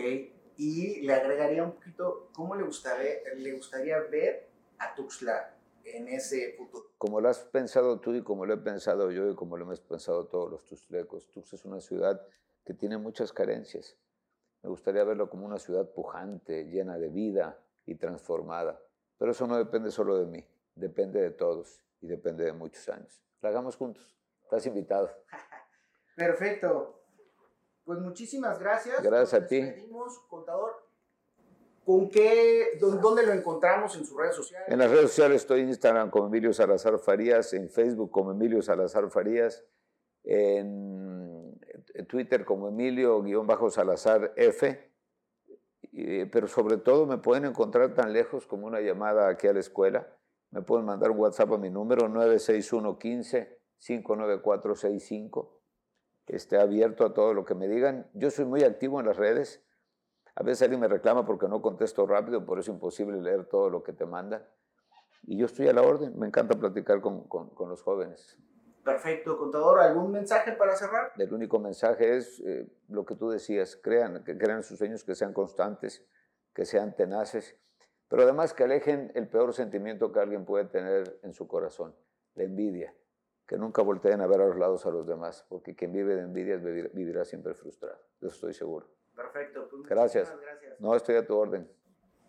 y 0.57 1.01
le 1.03 1.15
agregaría 1.15 1.62
un 1.62 1.75
poquito, 1.75 2.31
¿cómo 2.35 2.57
le 2.57 2.65
gustaría, 2.65 3.21
le 3.37 3.53
gustaría 3.53 4.01
ver 4.01 4.49
a 4.79 4.97
Tuxtla 4.97 5.56
en 5.94 6.09
ese 6.09 6.55
futuro? 6.57 6.85
como 6.99 7.20
lo 7.20 7.29
has 7.29 7.40
pensado 7.44 8.01
tú 8.01 8.14
y 8.14 8.22
como 8.22 8.46
lo 8.46 8.55
he 8.55 8.59
pensado 8.59 9.11
yo 9.11 9.31
y 9.31 9.35
como 9.35 9.57
lo 9.57 9.64
hemos 9.64 9.81
pensado 9.81 10.27
todos 10.27 10.51
los 10.51 10.64
tuxtlecos, 10.64 11.31
Tuxtla 11.31 11.57
es 11.57 11.64
una 11.64 11.81
ciudad 11.81 12.20
que 12.64 12.75
tiene 12.75 12.99
muchas 12.99 13.33
carencias. 13.33 13.96
Me 14.62 14.70
gustaría 14.70 15.05
verlo 15.05 15.31
como 15.31 15.46
una 15.46 15.59
ciudad 15.59 15.88
pujante, 15.92 16.64
llena 16.64 16.99
de 16.99 17.09
vida 17.11 17.62
y 17.85 17.94
transformada. 17.94 18.81
Pero 19.18 19.31
eso 19.31 19.46
no 19.46 19.57
depende 19.57 19.90
solo 19.90 20.18
de 20.18 20.27
mí, 20.27 20.44
depende 20.75 21.20
de 21.20 21.31
todos 21.31 21.83
y 22.01 22.09
depende 22.09 22.44
de 22.44 22.53
muchos 22.53 22.88
años. 22.88 23.22
Lo 23.40 23.49
hagamos 23.49 23.77
juntos. 23.77 24.16
Estás 24.42 24.66
invitado. 24.66 25.11
Perfecto. 26.16 27.03
Pues 27.85 28.01
muchísimas 28.01 28.59
gracias. 28.59 29.01
Gracias 29.03 29.33
Nos 29.33 29.42
a 29.42 29.46
ti. 29.46 29.88
contador. 30.29 30.86
¿Con 31.87 32.11
qué, 32.11 32.77
dó- 32.81 32.96
dónde 32.96 33.25
lo 33.25 33.33
encontramos 33.33 33.96
en 33.96 34.05
sus 34.05 34.18
redes 34.18 34.35
sociales? 34.35 34.66
En 34.68 34.81
las 34.81 34.90
redes 34.90 35.11
sociales 35.11 35.42
estoy 35.42 35.61
en 35.61 35.68
Instagram 35.68 36.11
como 36.11 36.27
Emilio 36.27 36.53
Salazar 36.53 36.99
Farías, 36.99 37.53
en 37.53 37.68
Facebook 37.70 38.11
como 38.11 38.33
Emilio 38.33 38.61
Salazar 38.61 39.09
Farías, 39.09 39.64
en, 40.25 41.57
Twitter 42.09 42.44
como 42.44 42.68
Emilio-Salazar 42.68 44.33
F, 44.37 44.92
pero 46.33 46.49
sobre 46.49 46.77
todo 46.79 47.07
me 47.07 47.18
pueden 47.18 47.44
encontrar 47.46 47.94
tan 47.94 48.12
lejos 48.12 48.46
como 48.46 48.66
una 48.66 48.81
llamada 48.81 49.29
aquí 49.29 49.46
a 49.46 49.53
la 49.53 49.61
escuela. 49.61 50.12
Me 50.51 50.62
pueden 50.62 50.85
mandar 50.87 51.11
un 51.12 51.18
WhatsApp 51.18 51.53
a 51.53 51.59
mi 51.59 51.70
número 51.70 52.09
96115 52.09 53.59
59465. 53.79 55.61
Esté 56.27 56.59
abierto 56.59 57.05
a 57.07 57.14
todo 57.14 57.33
lo 57.33 57.44
que 57.44 57.55
me 57.55 57.68
digan. 57.68 58.11
Yo 58.14 58.31
soy 58.31 58.44
muy 58.44 58.62
activo 58.64 58.99
en 59.01 59.07
las 59.07 59.16
redes. 59.16 59.64
A 60.37 60.42
veces 60.42 60.62
alguien 60.62 60.81
me 60.81 60.88
reclama 60.88 61.25
porque 61.27 61.49
no 61.49 61.61
contesto 61.62 62.07
rápido, 62.07 62.44
por 62.44 62.59
eso 62.59 62.70
es 62.70 62.77
imposible 62.77 63.20
leer 63.20 63.46
todo 63.46 63.70
lo 63.70 63.83
que 63.83 63.92
te 63.92 64.07
mandan. 64.07 64.46
Y 65.22 65.38
yo 65.38 65.46
estoy 65.46 65.66
a 65.68 65.72
la 65.72 65.83
orden. 65.83 66.16
Me 66.18 66.27
encanta 66.27 66.59
platicar 66.59 67.01
con, 67.01 67.27
con, 67.27 67.68
los 67.68 67.83
jóvenes. 67.83 68.38
Perfecto, 68.85 69.38
contador. 69.38 69.81
¿Algún 69.81 70.12
mensaje 70.12 70.53
para 70.53 70.77
cerrar? 70.77 71.12
El 71.16 71.33
único 71.33 71.59
mensaje 71.59 72.16
es 72.16 72.38
eh, 72.40 72.70
lo 72.88 73.05
que 73.05 73.16
tú 73.16 73.31
decías. 73.31 73.77
Crean, 73.77 74.22
que 74.22 74.38
crean 74.38 74.62
sus 74.62 74.79
sueños, 74.79 75.03
que 75.03 75.14
sean 75.14 75.33
constantes, 75.33 76.07
que 76.55 76.64
sean 76.64 76.94
tenaces, 76.94 77.59
pero 78.09 78.22
además 78.22 78.55
que 78.55 78.64
alejen 78.64 79.11
el 79.14 79.29
peor 79.29 79.53
sentimiento 79.55 80.12
que 80.12 80.20
alguien 80.20 80.44
puede 80.44 80.66
tener 80.66 81.18
en 81.22 81.33
su 81.33 81.49
corazón, 81.49 81.96
la 82.35 82.44
envidia 82.44 82.94
que 83.46 83.57
nunca 83.57 83.83
volteen 83.83 84.20
a 84.20 84.27
ver 84.27 84.40
a 84.40 84.46
los 84.46 84.57
lados 84.57 84.87
a 84.87 84.90
los 84.90 85.07
demás, 85.07 85.46
porque 85.49 85.77
quien 85.77 85.92
vive 85.92 86.16
de 86.16 86.22
envidias 86.22 86.62
vivirá 86.62 87.25
siempre 87.25 87.55
frustrado. 87.55 87.99
Eso 88.20 88.29
estoy 88.29 88.55
seguro. 88.55 88.88
Perfecto. 89.16 89.68
Pues 89.70 89.83
gracias. 89.88 90.33
gracias. 90.40 90.81
No, 90.81 90.94
estoy 90.94 91.16
a 91.16 91.26
tu 91.26 91.35
orden. 91.35 91.68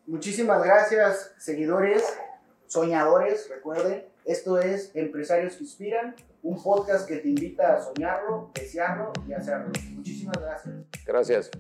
Muchísimas 0.08 0.64
gracias, 0.64 1.36
seguidores, 1.38 2.18
soñadores, 2.66 3.50
recuerden, 3.50 4.08
esto 4.24 4.58
es 4.58 4.96
Empresarios 4.96 5.58
que 5.58 5.64
Inspiran, 5.66 6.16
un 6.44 6.64
podcast 6.64 7.06
que 7.08 7.18
te 7.18 7.28
invita 7.28 7.76
a 7.76 7.82
soñarlo, 7.82 8.52
desearlo 8.54 9.12
y 9.28 9.34
hacerlo. 9.34 9.72
Muchísimas 9.92 10.38
gracias. 10.38 10.76
Gracias. 11.06 11.52